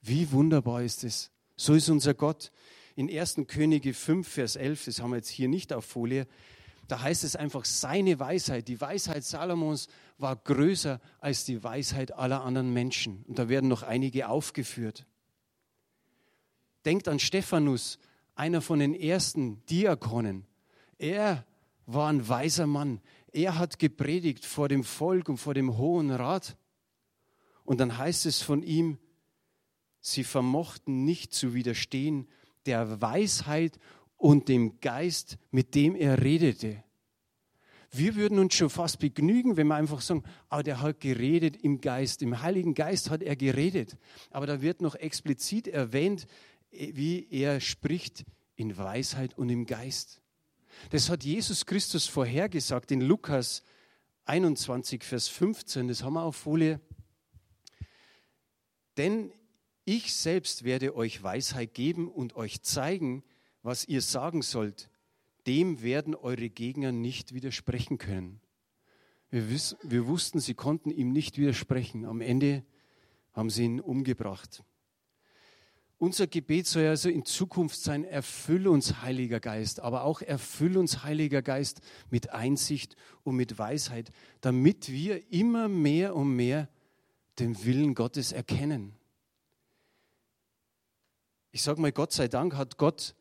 Wie 0.00 0.30
wunderbar 0.30 0.82
ist 0.82 1.02
es. 1.04 1.30
So 1.56 1.74
ist 1.74 1.88
unser 1.88 2.14
Gott. 2.14 2.52
In 2.94 3.10
1. 3.10 3.42
Könige 3.48 3.94
5, 3.94 4.28
Vers 4.28 4.56
11, 4.56 4.84
das 4.84 5.00
haben 5.00 5.10
wir 5.10 5.16
jetzt 5.16 5.28
hier 5.28 5.48
nicht 5.48 5.72
auf 5.72 5.84
Folie, 5.84 6.26
da 6.88 7.00
heißt 7.00 7.24
es 7.24 7.36
einfach, 7.36 7.64
seine 7.64 8.20
Weisheit, 8.20 8.68
die 8.68 8.80
Weisheit 8.80 9.24
Salomons 9.24 9.88
war 10.18 10.36
größer 10.36 11.00
als 11.20 11.44
die 11.44 11.62
Weisheit 11.62 12.12
aller 12.12 12.42
anderen 12.42 12.72
Menschen. 12.72 13.24
Und 13.26 13.38
da 13.38 13.48
werden 13.48 13.68
noch 13.68 13.82
einige 13.82 14.28
aufgeführt. 14.28 15.06
Denkt 16.84 17.08
an 17.08 17.18
Stephanus, 17.18 17.98
einer 18.34 18.60
von 18.60 18.78
den 18.78 18.94
ersten 18.94 19.64
Diakonen. 19.66 20.46
Er 20.98 21.44
war 21.86 22.08
ein 22.08 22.28
weiser 22.28 22.66
Mann. 22.66 23.00
Er 23.32 23.58
hat 23.58 23.78
gepredigt 23.78 24.44
vor 24.44 24.68
dem 24.68 24.84
Volk 24.84 25.28
und 25.28 25.38
vor 25.38 25.54
dem 25.54 25.76
Hohen 25.78 26.10
Rat. 26.10 26.56
Und 27.64 27.80
dann 27.80 27.98
heißt 27.98 28.26
es 28.26 28.42
von 28.42 28.62
ihm, 28.62 28.98
Sie 30.04 30.24
vermochten 30.24 31.04
nicht 31.04 31.32
zu 31.32 31.54
widerstehen 31.54 32.26
der 32.66 33.00
Weisheit 33.00 33.78
und 34.16 34.48
dem 34.48 34.80
Geist, 34.80 35.38
mit 35.50 35.74
dem 35.74 35.94
er 35.94 36.22
redete. 36.22 36.82
Wir 37.94 38.16
würden 38.16 38.38
uns 38.38 38.54
schon 38.54 38.70
fast 38.70 39.00
begnügen, 39.00 39.56
wenn 39.56 39.66
wir 39.66 39.74
einfach 39.74 40.00
sagen, 40.00 40.24
ah, 40.48 40.62
der 40.62 40.80
hat 40.80 41.00
geredet 41.00 41.56
im 41.62 41.80
Geist, 41.80 42.22
im 42.22 42.40
Heiligen 42.40 42.74
Geist 42.74 43.10
hat 43.10 43.22
er 43.22 43.36
geredet. 43.36 43.96
Aber 44.30 44.46
da 44.46 44.62
wird 44.62 44.80
noch 44.80 44.94
explizit 44.94 45.68
erwähnt, 45.68 46.26
wie 46.72 47.28
er 47.30 47.60
spricht 47.60 48.24
in 48.56 48.76
Weisheit 48.76 49.36
und 49.36 49.48
im 49.50 49.66
Geist. 49.66 50.20
Das 50.90 51.10
hat 51.10 51.24
Jesus 51.24 51.66
Christus 51.66 52.06
vorhergesagt 52.06 52.90
in 52.90 53.00
Lukas 53.00 53.62
21, 54.24 55.04
Vers 55.04 55.28
15, 55.28 55.88
das 55.88 56.02
haben 56.02 56.14
wir 56.14 56.22
auf 56.22 56.36
Folie. 56.36 56.80
Denn 58.96 59.32
ich 59.84 60.14
selbst 60.14 60.64
werde 60.64 60.94
euch 60.94 61.22
Weisheit 61.22 61.74
geben 61.74 62.08
und 62.08 62.36
euch 62.36 62.62
zeigen, 62.62 63.24
was 63.62 63.84
ihr 63.84 64.00
sagen 64.00 64.42
sollt. 64.42 64.90
Dem 65.46 65.82
werden 65.82 66.14
eure 66.14 66.50
Gegner 66.50 66.92
nicht 66.92 67.34
widersprechen 67.34 67.98
können. 67.98 68.40
Wir, 69.30 69.50
wiss, 69.50 69.76
wir 69.82 70.06
wussten, 70.06 70.40
sie 70.40 70.54
konnten 70.54 70.90
ihm 70.90 71.10
nicht 71.10 71.38
widersprechen. 71.38 72.04
Am 72.04 72.20
Ende 72.20 72.64
haben 73.32 73.50
sie 73.50 73.64
ihn 73.64 73.80
umgebracht. 73.80 74.62
Unser 76.02 76.26
Gebet 76.26 76.66
soll 76.66 76.86
also 76.86 77.08
in 77.08 77.24
Zukunft 77.24 77.80
sein, 77.80 78.04
erfülle 78.04 78.70
uns 78.70 79.02
Heiliger 79.02 79.38
Geist, 79.38 79.80
aber 79.80 80.02
auch 80.02 80.20
erfülle 80.20 80.80
uns 80.80 81.04
Heiliger 81.04 81.42
Geist 81.42 81.80
mit 82.10 82.30
Einsicht 82.30 82.96
und 83.22 83.36
mit 83.36 83.56
Weisheit, 83.58 84.10
damit 84.40 84.90
wir 84.90 85.32
immer 85.32 85.68
mehr 85.68 86.16
und 86.16 86.34
mehr 86.34 86.68
den 87.38 87.64
Willen 87.64 87.94
Gottes 87.94 88.32
erkennen 88.32 88.96
ich 91.52 91.62
sage 91.62 91.80
mal, 91.80 91.92
Gott 91.92 92.12
sei 92.12 92.28
Dank 92.28 92.56
hat 92.56 92.78
Gott 92.78 93.14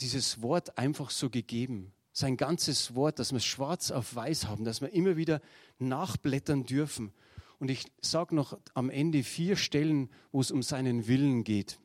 dieses 0.00 0.42
Wort 0.42 0.76
einfach 0.76 1.10
so 1.10 1.30
gegeben. 1.30 1.92
sein 2.12 2.36
ganzes 2.36 2.94
Wort, 2.94 3.18
dass 3.18 3.32
wir 3.32 3.40
schwarz 3.40 3.90
auf 3.90 4.14
weiß 4.14 4.46
haben, 4.46 4.64
dass 4.64 4.80
wir 4.80 4.92
immer 4.92 5.16
wieder 5.16 5.40
nachblättern 5.78 6.64
dürfen. 6.64 7.12
Und 7.58 7.70
ich 7.70 7.86
sage 8.00 8.34
noch 8.34 8.58
am 8.74 8.90
Ende 8.90 9.22
vier 9.22 9.56
Stellen, 9.56 10.10
wo 10.32 10.40
es 10.40 10.50
um 10.50 10.62
seinen 10.62 11.06
Willen 11.06 11.44
geht. 11.44 11.78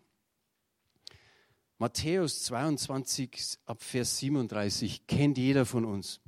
Matthäus 1.77 2.43
22 2.43 3.59
ab 3.65 3.81
Vers 3.81 4.17
37 4.17 5.07
kennt 5.07 5.37
jeder 5.37 5.65
von 5.65 5.85
uns. 5.85 6.19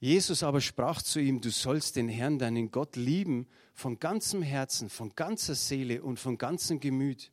Jesus 0.00 0.42
aber 0.42 0.60
sprach 0.60 1.02
zu 1.02 1.18
ihm, 1.18 1.40
du 1.40 1.50
sollst 1.50 1.96
den 1.96 2.08
Herrn, 2.08 2.38
deinen 2.38 2.70
Gott, 2.70 2.94
lieben 2.96 3.48
von 3.72 3.98
ganzem 3.98 4.42
Herzen, 4.42 4.90
von 4.90 5.14
ganzer 5.14 5.54
Seele 5.54 6.02
und 6.02 6.20
von 6.20 6.38
ganzem 6.38 6.78
Gemüt. 6.78 7.32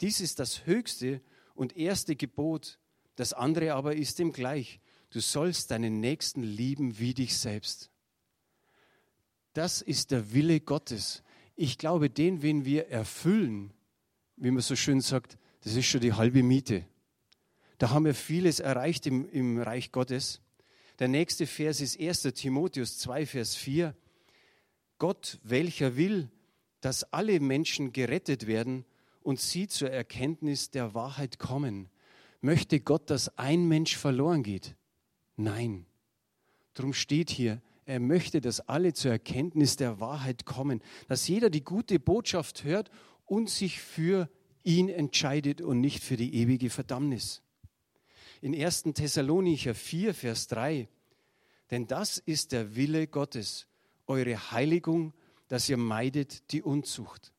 Dies 0.00 0.20
ist 0.20 0.38
das 0.38 0.66
höchste 0.66 1.22
und 1.54 1.76
erste 1.76 2.16
Gebot. 2.16 2.78
Das 3.16 3.32
andere 3.32 3.74
aber 3.74 3.94
ist 3.94 4.18
ihm 4.18 4.32
gleich. 4.32 4.80
Du 5.10 5.20
sollst 5.20 5.70
deinen 5.70 6.00
Nächsten 6.00 6.42
lieben 6.42 6.98
wie 6.98 7.14
dich 7.14 7.38
selbst. 7.38 7.90
Das 9.54 9.80
ist 9.80 10.10
der 10.10 10.32
Wille 10.32 10.60
Gottes. 10.60 11.22
Ich 11.56 11.78
glaube, 11.78 12.10
den, 12.10 12.42
wenn 12.42 12.64
wir 12.64 12.88
erfüllen, 12.88 13.72
wie 14.36 14.50
man 14.50 14.62
so 14.62 14.76
schön 14.76 15.00
sagt, 15.00 15.38
das 15.62 15.74
ist 15.74 15.86
schon 15.86 16.00
die 16.00 16.12
halbe 16.12 16.42
Miete. 16.42 16.84
Da 17.78 17.90
haben 17.90 18.04
wir 18.04 18.14
vieles 18.14 18.60
erreicht 18.60 19.06
im, 19.06 19.28
im 19.30 19.60
Reich 19.60 19.92
Gottes. 19.92 20.40
Der 20.98 21.08
nächste 21.08 21.46
Vers 21.46 21.80
ist 21.80 21.98
1. 21.98 22.22
Timotheus 22.34 22.98
2, 22.98 23.26
Vers 23.26 23.54
4. 23.54 23.96
Gott, 24.98 25.38
welcher 25.42 25.96
will, 25.96 26.30
dass 26.80 27.12
alle 27.12 27.40
Menschen 27.40 27.92
gerettet 27.92 28.46
werden 28.46 28.84
und 29.22 29.40
sie 29.40 29.68
zur 29.68 29.90
Erkenntnis 29.90 30.70
der 30.70 30.94
Wahrheit 30.94 31.38
kommen. 31.38 31.88
Möchte 32.40 32.80
Gott, 32.80 33.08
dass 33.08 33.38
ein 33.38 33.68
Mensch 33.68 33.96
verloren 33.96 34.42
geht? 34.42 34.76
Nein. 35.36 35.86
Darum 36.74 36.92
steht 36.92 37.30
hier, 37.30 37.62
er 37.86 38.00
möchte, 38.00 38.40
dass 38.40 38.60
alle 38.60 38.92
zur 38.92 39.12
Erkenntnis 39.12 39.76
der 39.76 40.00
Wahrheit 40.00 40.44
kommen, 40.44 40.82
dass 41.08 41.28
jeder 41.28 41.50
die 41.50 41.64
gute 41.64 41.98
Botschaft 41.98 42.64
hört 42.64 42.90
und 43.26 43.50
sich 43.50 43.80
für 43.80 44.28
ihn 44.62 44.88
entscheidet 44.88 45.60
und 45.60 45.80
nicht 45.80 46.02
für 46.02 46.16
die 46.16 46.34
ewige 46.34 46.70
Verdammnis. 46.70 47.42
In 48.40 48.54
1. 48.54 48.84
Thessalonicher 48.94 49.74
4, 49.74 50.14
Vers 50.14 50.48
3, 50.48 50.88
denn 51.70 51.86
das 51.86 52.18
ist 52.18 52.52
der 52.52 52.76
Wille 52.76 53.06
Gottes, 53.06 53.66
eure 54.06 54.50
Heiligung, 54.50 55.14
dass 55.48 55.68
ihr 55.68 55.76
meidet 55.76 56.52
die 56.52 56.62
Unzucht. 56.62 57.32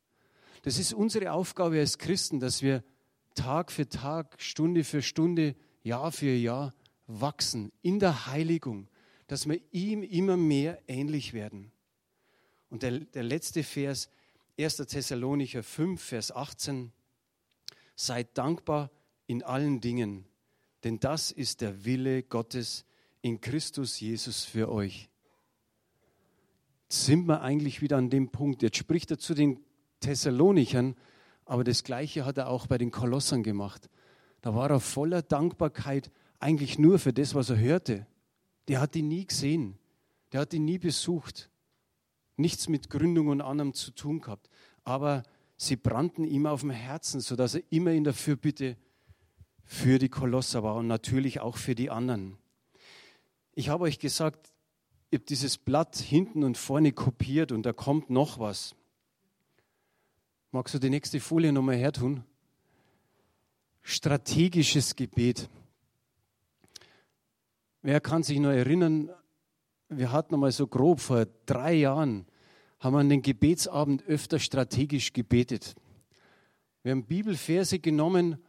Das 0.64 0.80
ist 0.80 0.94
unsere 0.94 1.32
Aufgabe 1.32 1.80
als 1.80 1.98
Christen, 1.98 2.40
dass 2.40 2.62
wir 2.62 2.84
Tag 3.36 3.72
für 3.72 3.88
Tag, 3.88 4.42
Stunde 4.42 4.84
für 4.84 5.02
Stunde, 5.02 5.56
Jahr 5.84 6.12
für 6.12 6.34
Jahr 6.34 6.74
wachsen 7.08 7.72
in 7.82 8.00
der 8.00 8.28
Heiligung, 8.28 8.88
dass 9.28 9.48
wir 9.48 9.60
ihm 9.72 10.04
immer 10.04 10.38
mehr 10.38 10.82
ähnlich 10.88 11.34
werden. 11.34 11.72
Und 12.70 12.84
der, 12.84 13.00
der 13.00 13.24
letzte 13.24 13.64
Vers, 13.64 14.10
1. 14.60 14.78
Thessalonicher 14.78 15.64
5, 15.64 16.02
Vers 16.02 16.32
18, 16.32 16.92
seid 17.96 18.38
dankbar 18.38 18.92
in 19.28 19.44
allen 19.44 19.82
Dingen, 19.82 20.26
denn 20.84 21.00
das 21.00 21.32
ist 21.32 21.62
der 21.62 21.86
Wille 21.86 22.24
Gottes 22.24 22.86
in 23.22 23.42
Christus 23.42 24.00
Jesus 24.00 24.46
für 24.46 24.72
euch. 24.72 25.10
Jetzt 26.84 27.06
sind 27.06 27.26
wir 27.26 27.42
eigentlich 27.42 27.82
wieder 27.82 27.98
an 27.98 28.12
dem 28.12 28.30
Punkt. 28.30 28.62
Jetzt 28.62 28.78
spricht 28.78 29.10
er 29.10 29.18
zu 29.18 29.34
den 29.34 29.60
Thessalonichern, 30.02 30.96
aber 31.46 31.64
das 31.64 31.84
Gleiche 31.84 32.26
hat 32.26 32.38
er 32.38 32.50
auch 32.50 32.68
bei 32.68 32.78
den 32.78 32.92
Kolossern 32.92 33.42
gemacht. 33.42 33.90
Da 34.42 34.54
war 34.54 34.70
er 34.70 34.80
voller 34.80 35.24
Dankbarkeit 35.24 36.12
eigentlich 36.40 36.78
nur 36.78 37.00
für 37.00 37.14
das, 37.14 37.34
was 37.34 37.50
er 37.50 37.58
hörte. 37.58 38.06
Der 38.68 38.82
hat 38.82 38.96
ihn 38.96 39.08
nie 39.08 39.26
gesehen. 39.26 39.78
Der 40.32 40.42
hat 40.42 40.54
ihn 40.54 40.66
nie 40.66 40.78
besucht. 40.78 41.50
Nichts 42.38 42.68
mit 42.68 42.90
Gründung 42.90 43.28
und 43.28 43.42
anderem 43.42 43.74
zu 43.74 43.92
tun 43.92 44.22
gehabt. 44.22 44.50
Aber 44.84 45.24
sie 45.58 45.76
brannten 45.76 46.26
ihm 46.26 46.46
auf 46.46 46.62
dem 46.62 46.72
Herzen, 46.72 47.22
sodass 47.22 47.56
er 47.56 47.64
immer 47.70 47.92
in 47.92 48.04
der 48.04 48.14
Fürbitte 48.14 48.78
für 49.64 50.00
die 50.00 50.10
Kolosser 50.10 50.64
war 50.64 50.76
und 50.76 50.88
natürlich 50.88 51.40
auch 51.40 51.58
für 51.58 51.76
die 51.76 51.90
anderen. 51.90 52.38
Ich 53.54 53.70
habe 53.70 53.86
euch 53.86 54.00
gesagt, 54.00 54.54
ich 55.10 55.20
habe 55.20 55.26
dieses 55.26 55.58
Blatt 55.58 55.96
hinten 55.96 56.44
und 56.44 56.58
vorne 56.58 56.92
kopiert 56.92 57.52
und 57.52 57.64
da 57.64 57.74
kommt 57.74 58.10
noch 58.10 58.40
was. 58.40 58.76
Magst 60.52 60.74
du 60.74 60.80
die 60.80 60.90
nächste 60.90 61.20
Folie 61.20 61.52
nochmal 61.52 61.78
hertun? 61.78 62.24
Strategisches 63.82 64.96
Gebet. 64.96 65.50
Wer 67.86 68.02
kann 68.02 68.24
sich 68.24 68.40
noch 68.40 68.50
erinnern, 68.50 69.12
wir 69.90 70.12
hatten 70.12 70.34
einmal 70.34 70.52
so 70.52 70.66
grob 70.66 71.00
vor 71.00 71.28
drei 71.46 71.76
Jahren, 71.76 72.26
haben 72.80 72.96
wir 72.96 73.00
an 73.00 73.10
den 73.10 73.22
Gebetsabend 73.22 74.04
öfter 74.08 74.40
strategisch 74.40 75.14
gebetet. 75.14 75.76
Wir 76.82 76.94
haben 76.94 77.06
Bibelverse 77.06 77.78
genommen 77.78 78.44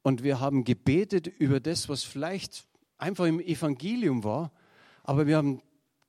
und 0.00 0.22
wir 0.22 0.40
haben 0.40 0.64
gebetet 0.64 1.26
über 1.26 1.60
das, 1.60 1.90
was 1.90 2.02
vielleicht 2.02 2.66
einfach 2.96 3.26
im 3.26 3.40
Evangelium 3.40 4.24
war, 4.24 4.52
aber 5.02 5.26
wir 5.26 5.36
haben 5.36 5.60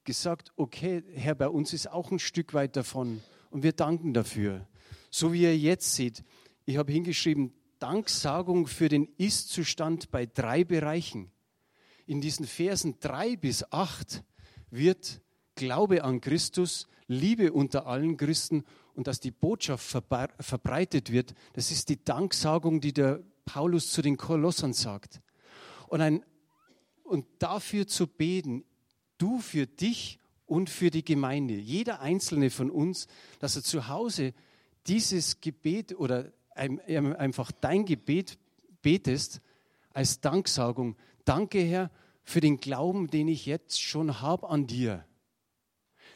gesagt, 0.06 0.54
okay, 0.56 1.04
Herr, 1.16 1.36
bei 1.36 1.50
uns 1.50 1.74
ist 1.74 1.92
auch 1.92 2.12
ein 2.12 2.20
Stück 2.20 2.54
weit 2.54 2.78
davon 2.78 3.22
und 3.50 3.62
wir 3.62 3.74
danken 3.74 4.14
dafür. 4.14 4.66
So 5.12 5.34
wie 5.34 5.42
ihr 5.42 5.58
jetzt 5.58 5.96
seht, 5.96 6.24
ich 6.64 6.78
habe 6.78 6.94
hingeschrieben, 6.94 7.52
Danksagung 7.80 8.68
für 8.68 8.88
den 8.88 9.10
Ist-Zustand 9.18 10.12
bei 10.12 10.26
drei 10.26 10.64
Bereichen 10.64 11.30
in 12.10 12.22
diesen 12.22 12.48
Versen 12.48 12.96
drei 13.00 13.36
bis 13.36 13.64
acht 13.72 14.24
wird 14.72 15.22
Glaube 15.54 16.04
an 16.04 16.22
Christus, 16.22 16.88
Liebe 17.06 17.54
unter 17.54 17.86
allen 17.86 18.18
Christen 18.18 18.64
und 18.96 19.06
dass 19.06 19.20
die 19.20 19.30
Botschaft 19.30 19.86
verbreitet 20.40 21.12
wird, 21.12 21.36
das 21.54 21.70
ist 21.70 21.88
die 21.88 22.04
Danksagung, 22.04 22.82
die 22.82 22.94
der 22.94 23.22
Paulus 23.46 23.92
zu 23.92 24.02
den 24.02 24.18
Kolossern 24.18 24.74
sagt. 24.74 25.22
Und, 25.88 26.02
ein, 26.02 26.26
und 27.04 27.28
dafür 27.38 27.86
zu 27.86 28.08
beten, 28.08 28.64
du 29.20 29.38
für 29.38 29.68
dich 29.68 30.18
und 30.48 30.72
für 30.72 30.90
die 30.90 31.06
Gemeinde, 31.06 31.54
jeder 31.54 32.00
einzelne 32.00 32.50
von 32.50 32.72
uns, 32.72 33.06
dass 33.38 33.56
er 33.56 33.62
zu 33.62 33.88
Hause 33.88 34.34
dieses 34.88 35.42
Gebet 35.42 35.96
oder 36.00 36.32
einfach 36.56 37.52
dein 37.52 37.86
Gebet 37.86 38.40
betest 38.82 39.42
als 39.94 40.22
Danksagung, 40.22 40.96
Danke, 41.30 41.62
Herr, 41.62 41.92
für 42.24 42.42
den 42.42 42.60
Glauben, 42.60 43.06
den 43.06 43.28
ich 43.28 43.46
jetzt 43.46 43.80
schon 43.80 44.20
habe 44.20 44.50
an 44.50 44.66
dir. 44.66 45.06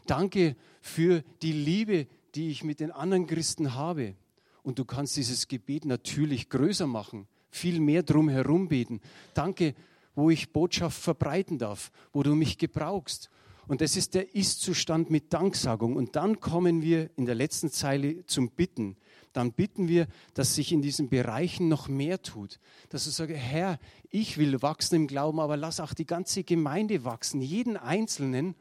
Danke 0.07 0.55
für 0.81 1.23
die 1.43 1.51
Liebe, 1.51 2.07
die 2.33 2.49
ich 2.49 2.63
mit 2.63 2.79
den 2.79 2.89
anderen 2.89 3.27
Christen 3.27 3.75
habe. 3.75 4.15
Und 4.63 4.79
du 4.79 4.85
kannst 4.85 5.15
dieses 5.15 5.47
Gebet 5.47 5.85
natürlich 5.85 6.49
größer 6.49 6.87
machen, 6.87 7.27
viel 7.51 7.79
mehr 7.79 8.01
drum 8.01 8.27
herum 8.27 8.69
beten. 8.69 9.01
Danke, 9.35 9.75
wo 10.15 10.31
ich 10.31 10.51
Botschaft 10.51 10.99
verbreiten 10.99 11.59
darf, 11.59 11.91
wo 12.11 12.23
du 12.23 12.33
mich 12.33 12.57
gebrauchst. 12.57 13.29
Und 13.67 13.81
das 13.81 13.95
ist 13.95 14.15
der 14.15 14.33
Ist-Zustand 14.33 15.11
mit 15.11 15.31
Danksagung. 15.31 15.95
Und 15.95 16.15
dann 16.15 16.39
kommen 16.39 16.81
wir 16.81 17.11
in 17.17 17.27
der 17.27 17.35
letzten 17.35 17.69
Zeile 17.69 18.25
zum 18.25 18.49
Bitten 18.49 18.97
dann 19.33 19.51
bitten 19.51 19.87
wir, 19.87 20.07
dass 20.33 20.55
sich 20.55 20.71
in 20.71 20.81
diesen 20.81 21.09
Bereichen 21.09 21.67
noch 21.67 21.87
mehr 21.87 22.21
tut. 22.21 22.59
Dass 22.89 23.05
du 23.05 23.09
sagst, 23.09 23.35
Herr, 23.35 23.79
ich 24.09 24.37
will 24.37 24.61
wachsen 24.61 24.95
im 24.95 25.07
Glauben, 25.07 25.39
aber 25.39 25.57
lass 25.57 25.79
auch 25.79 25.93
die 25.93 26.05
ganze 26.05 26.43
Gemeinde 26.43 27.03
wachsen, 27.03 27.41
jeden 27.41 27.75
Einzelnen, 27.75 28.55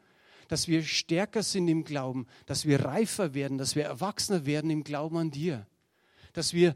dass 0.47 0.67
wir 0.67 0.83
stärker 0.83 1.43
sind 1.43 1.67
im 1.67 1.83
Glauben, 1.83 2.27
dass 2.45 2.65
wir 2.65 2.83
reifer 2.83 3.33
werden, 3.33 3.57
dass 3.57 3.75
wir 3.75 3.83
erwachsener 3.83 4.45
werden 4.45 4.69
im 4.69 4.83
Glauben 4.83 5.17
an 5.17 5.31
dir. 5.31 5.65
Dass 6.33 6.53
wir 6.53 6.75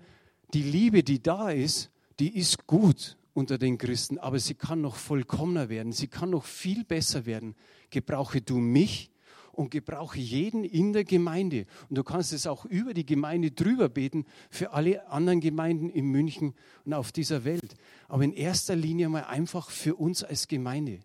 die 0.54 0.64
Liebe, 0.64 1.04
die 1.04 1.22
da 1.22 1.50
ist, 1.50 1.92
die 2.20 2.38
ist 2.38 2.68
gut 2.68 3.18
unter 3.34 3.58
den 3.58 3.78
Christen, 3.78 4.18
aber 4.18 4.40
sie 4.40 4.56
kann 4.56 4.82
noch 4.82 4.96
vollkommener 4.96 5.70
werden, 5.70 5.92
sie 5.92 6.08
kann 6.08 6.30
noch 6.32 6.46
viel 6.46 6.84
besser 6.84 7.26
werden. 7.26 7.56
Gebrauche 7.90 8.42
du 8.42 8.58
mich, 8.58 9.12
und 9.58 9.72
gebrauche 9.72 10.20
jeden 10.20 10.64
in 10.64 10.94
der 10.94 11.04
Gemeinde. 11.04 11.66
Und 11.90 11.98
du 11.98 12.04
kannst 12.04 12.32
es 12.32 12.46
auch 12.46 12.64
über 12.66 12.94
die 12.94 13.08
Gemeinde 13.08 13.50
drüber 13.50 13.90
beten 13.90 14.26
für 14.52 14.72
alle 14.72 15.10
anderen 15.10 15.42
Gemeinden 15.42 15.90
in 15.90 16.06
München 16.06 16.54
und 16.86 16.94
auf 16.94 17.12
dieser 17.12 17.44
Welt. 17.44 17.76
Aber 18.08 18.24
in 18.24 18.34
erster 18.34 18.76
Linie 18.76 19.10
mal 19.10 19.24
einfach 19.24 19.72
für 19.72 19.96
uns 19.96 20.24
als 20.24 20.48
Gemeinde 20.48 21.00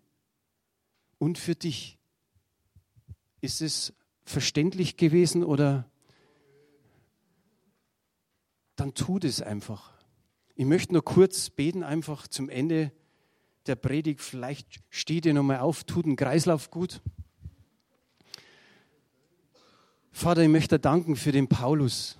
und 1.17 1.39
für 1.39 1.55
dich. 1.55 1.97
Ist 3.41 3.61
es 3.61 3.93
verständlich 4.23 4.97
gewesen 4.97 5.43
oder 5.43 5.89
dann 8.75 8.93
tut 8.93 9.23
es 9.23 9.41
einfach. 9.41 9.91
Ich 10.55 10.65
möchte 10.65 10.93
nur 10.93 11.03
kurz 11.03 11.49
beten, 11.49 11.81
einfach 11.81 12.27
zum 12.27 12.49
Ende 12.49 12.91
der 13.65 13.75
Predigt. 13.75 14.21
Vielleicht 14.21 14.79
steht 14.91 15.25
ihr 15.25 15.33
nochmal 15.33 15.59
auf, 15.59 15.83
tut 15.85 16.05
ein 16.05 16.15
Kreislauf 16.15 16.69
gut. 16.69 17.01
Vater, 20.15 20.43
ich 20.43 20.49
möchte 20.49 20.77
danken 20.77 21.15
für 21.15 21.31
den 21.31 21.47
Paulus, 21.47 22.17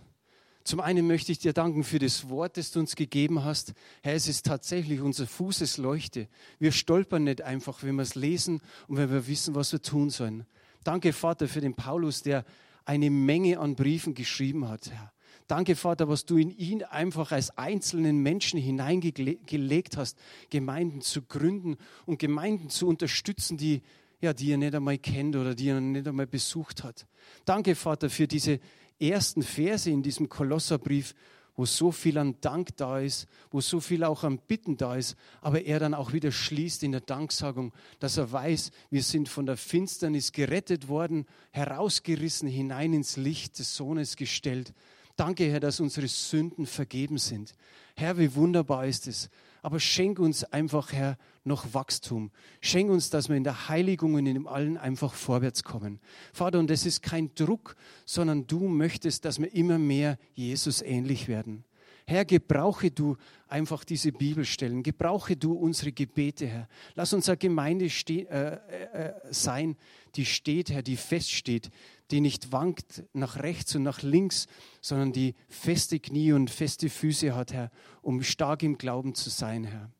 Zum 0.63 0.79
einen 0.79 1.05
möchte 1.05 1.31
ich 1.31 1.39
dir 1.39 1.53
danken 1.53 1.83
für 1.83 1.99
das 1.99 2.27
Wort, 2.27 2.57
das 2.57 2.71
du 2.71 2.79
uns 2.79 2.95
gegeben 2.95 3.43
hast. 3.43 3.73
Herr, 4.01 4.15
es 4.15 4.27
ist 4.27 4.45
tatsächlich 4.45 4.99
unser 4.99 5.27
Fußesleuchte. 5.27 6.27
Wir 6.57 6.71
stolpern 6.71 7.25
nicht 7.25 7.41
einfach, 7.41 7.83
wenn 7.83 7.95
wir 7.95 8.01
es 8.01 8.15
lesen 8.15 8.61
und 8.87 8.97
wenn 8.97 9.11
wir 9.11 9.27
wissen, 9.27 9.53
was 9.55 9.71
wir 9.73 9.81
tun 9.81 10.09
sollen. 10.09 10.45
Danke, 10.83 11.13
Vater, 11.13 11.47
für 11.47 11.61
den 11.61 11.75
Paulus, 11.75 12.23
der 12.23 12.45
eine 12.83 13.11
Menge 13.11 13.59
an 13.59 13.75
Briefen 13.75 14.15
geschrieben 14.15 14.67
hat, 14.67 14.89
Herr. 14.89 15.13
Danke, 15.47 15.75
Vater, 15.75 16.07
was 16.07 16.25
du 16.25 16.37
in 16.37 16.49
ihn 16.49 16.83
einfach 16.83 17.31
als 17.31 17.57
einzelnen 17.57 18.23
Menschen 18.23 18.59
hineingelegt 18.59 19.97
hast, 19.97 20.17
Gemeinden 20.49 21.01
zu 21.01 21.21
gründen 21.21 21.77
und 22.05 22.17
Gemeinden 22.17 22.69
zu 22.69 22.87
unterstützen, 22.87 23.57
die, 23.57 23.83
ja, 24.23 24.33
die 24.33 24.51
er 24.51 24.57
nicht 24.57 24.73
einmal 24.73 24.97
kennt 24.97 25.35
oder 25.35 25.53
die 25.53 25.69
er 25.69 25.79
nicht 25.79 26.07
einmal 26.07 26.27
besucht 26.27 26.83
hat. 26.83 27.05
Danke, 27.45 27.75
Vater, 27.75 28.09
für 28.09 28.27
diese 28.27 28.59
ersten 28.99 29.43
Verse 29.43 29.89
in 29.89 30.01
diesem 30.01 30.29
Kolosserbrief, 30.29 31.13
wo 31.55 31.65
so 31.65 31.91
viel 31.91 32.17
an 32.17 32.35
Dank 32.41 32.75
da 32.77 32.99
ist, 32.99 33.27
wo 33.51 33.61
so 33.61 33.79
viel 33.79 34.03
auch 34.03 34.23
an 34.23 34.39
Bitten 34.39 34.75
da 34.75 34.95
ist, 34.95 35.15
aber 35.41 35.65
er 35.65 35.79
dann 35.79 35.93
auch 35.93 36.13
wieder 36.13 36.31
schließt 36.31 36.81
in 36.83 36.93
der 36.93 37.01
Danksagung, 37.01 37.73
dass 37.99 38.17
er 38.17 38.31
weiß, 38.31 38.71
wir 38.89 39.03
sind 39.03 39.29
von 39.29 39.45
der 39.45 39.57
Finsternis 39.57 40.31
gerettet 40.31 40.87
worden, 40.87 41.27
herausgerissen, 41.51 42.47
hinein 42.47 42.93
ins 42.93 43.17
Licht 43.17 43.59
des 43.59 43.75
Sohnes 43.75 44.15
gestellt. 44.15 44.73
Danke, 45.15 45.51
Herr, 45.51 45.59
dass 45.59 45.79
unsere 45.79 46.07
Sünden 46.07 46.65
vergeben 46.65 47.19
sind. 47.19 47.53
Herr, 47.95 48.17
wie 48.17 48.33
wunderbar 48.33 48.87
ist 48.87 49.07
es. 49.07 49.29
Aber 49.63 49.79
schenk 49.79 50.19
uns 50.19 50.43
einfach, 50.43 50.91
Herr, 50.91 51.17
noch 51.45 51.73
Wachstum. 51.73 52.31
Schenk 52.59 52.91
uns, 52.91 53.09
dass 53.09 53.29
wir 53.29 53.37
in 53.37 53.45
der 53.45 53.69
Heiligung 53.69 54.13
und 54.13 54.25
in 54.25 54.35
dem 54.35 54.45
Allen 54.45 54.77
einfach 54.77 55.13
vorwärts 55.13 55.63
kommen. 55.63 55.99
Vater, 56.33 56.59
und 56.59 56.69
das 56.69 56.85
ist 56.85 57.01
kein 57.01 57.33
Druck, 57.33 57.75
sondern 58.05 58.45
du 58.45 58.67
möchtest, 58.67 59.23
dass 59.23 59.39
wir 59.39 59.53
immer 59.53 59.79
mehr 59.79 60.19
Jesus 60.35 60.81
ähnlich 60.81 61.29
werden. 61.29 61.63
Herr, 62.05 62.25
gebrauche 62.25 62.91
du 62.91 63.15
einfach 63.47 63.85
diese 63.85 64.11
Bibelstellen, 64.11 64.83
gebrauche 64.83 65.37
du 65.37 65.53
unsere 65.53 65.93
Gebete, 65.93 66.45
Herr. 66.45 66.67
Lass 66.95 67.13
uns 67.13 67.29
eine 67.29 67.37
Gemeinde 67.37 67.85
äh, 67.85 68.11
äh, 68.11 68.57
äh, 68.93 69.13
sein, 69.31 69.77
die 70.15 70.25
steht, 70.25 70.71
Herr, 70.71 70.83
die 70.83 70.97
feststeht, 70.97 71.69
die 72.11 72.21
nicht 72.21 72.51
wankt 72.51 73.03
nach 73.13 73.37
rechts 73.37 73.75
und 73.75 73.83
nach 73.83 74.01
links, 74.01 74.47
sondern 74.81 75.13
die 75.13 75.35
feste 75.47 75.99
Knie 75.99 76.33
und 76.33 76.49
feste 76.49 76.89
Füße 76.89 77.35
hat, 77.35 77.53
Herr, 77.53 77.71
um 78.01 78.23
stark 78.23 78.63
im 78.63 78.77
Glauben 78.77 79.15
zu 79.15 79.29
sein, 79.29 79.63
Herr. 79.63 79.91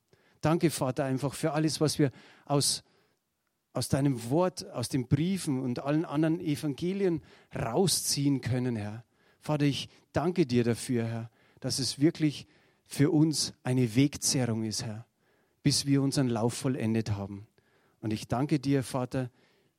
Danke, 0.41 0.69
Vater, 0.69 1.05
einfach 1.05 1.33
für 1.33 1.53
alles, 1.53 1.79
was 1.79 1.99
wir 1.99 2.11
aus, 2.45 2.83
aus 3.71 3.87
deinem 3.87 4.29
Wort, 4.29 4.69
aus 4.71 4.89
den 4.89 5.07
Briefen 5.07 5.61
und 5.61 5.79
allen 5.79 6.05
anderen 6.05 6.39
Evangelien 6.41 7.21
rausziehen 7.55 8.41
können, 8.41 8.75
Herr. 8.75 9.05
Vater, 9.39 9.65
ich 9.65 9.89
danke 10.11 10.45
dir 10.45 10.63
dafür, 10.63 11.05
Herr, 11.05 11.31
dass 11.61 11.79
es 11.79 11.99
wirklich 11.99 12.47
für 12.85 13.09
uns 13.11 13.53
eine 13.63 13.95
Wegzehrung 13.95 14.63
ist, 14.63 14.83
Herr, 14.83 15.05
bis 15.63 15.85
wir 15.85 16.01
unseren 16.01 16.27
Lauf 16.27 16.53
vollendet 16.53 17.11
haben. 17.11 17.47
Und 18.01 18.11
ich 18.11 18.27
danke 18.27 18.59
dir, 18.59 18.83
Vater, 18.83 19.31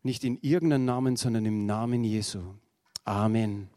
nicht 0.05 0.25
in 0.25 0.39
irgendeinem 0.43 0.85
Namen, 0.85 1.17
sondern 1.17 1.45
im 1.47 1.67
Namen 1.67 2.05
Jesu. 2.05 2.41
Amen. 3.05 3.69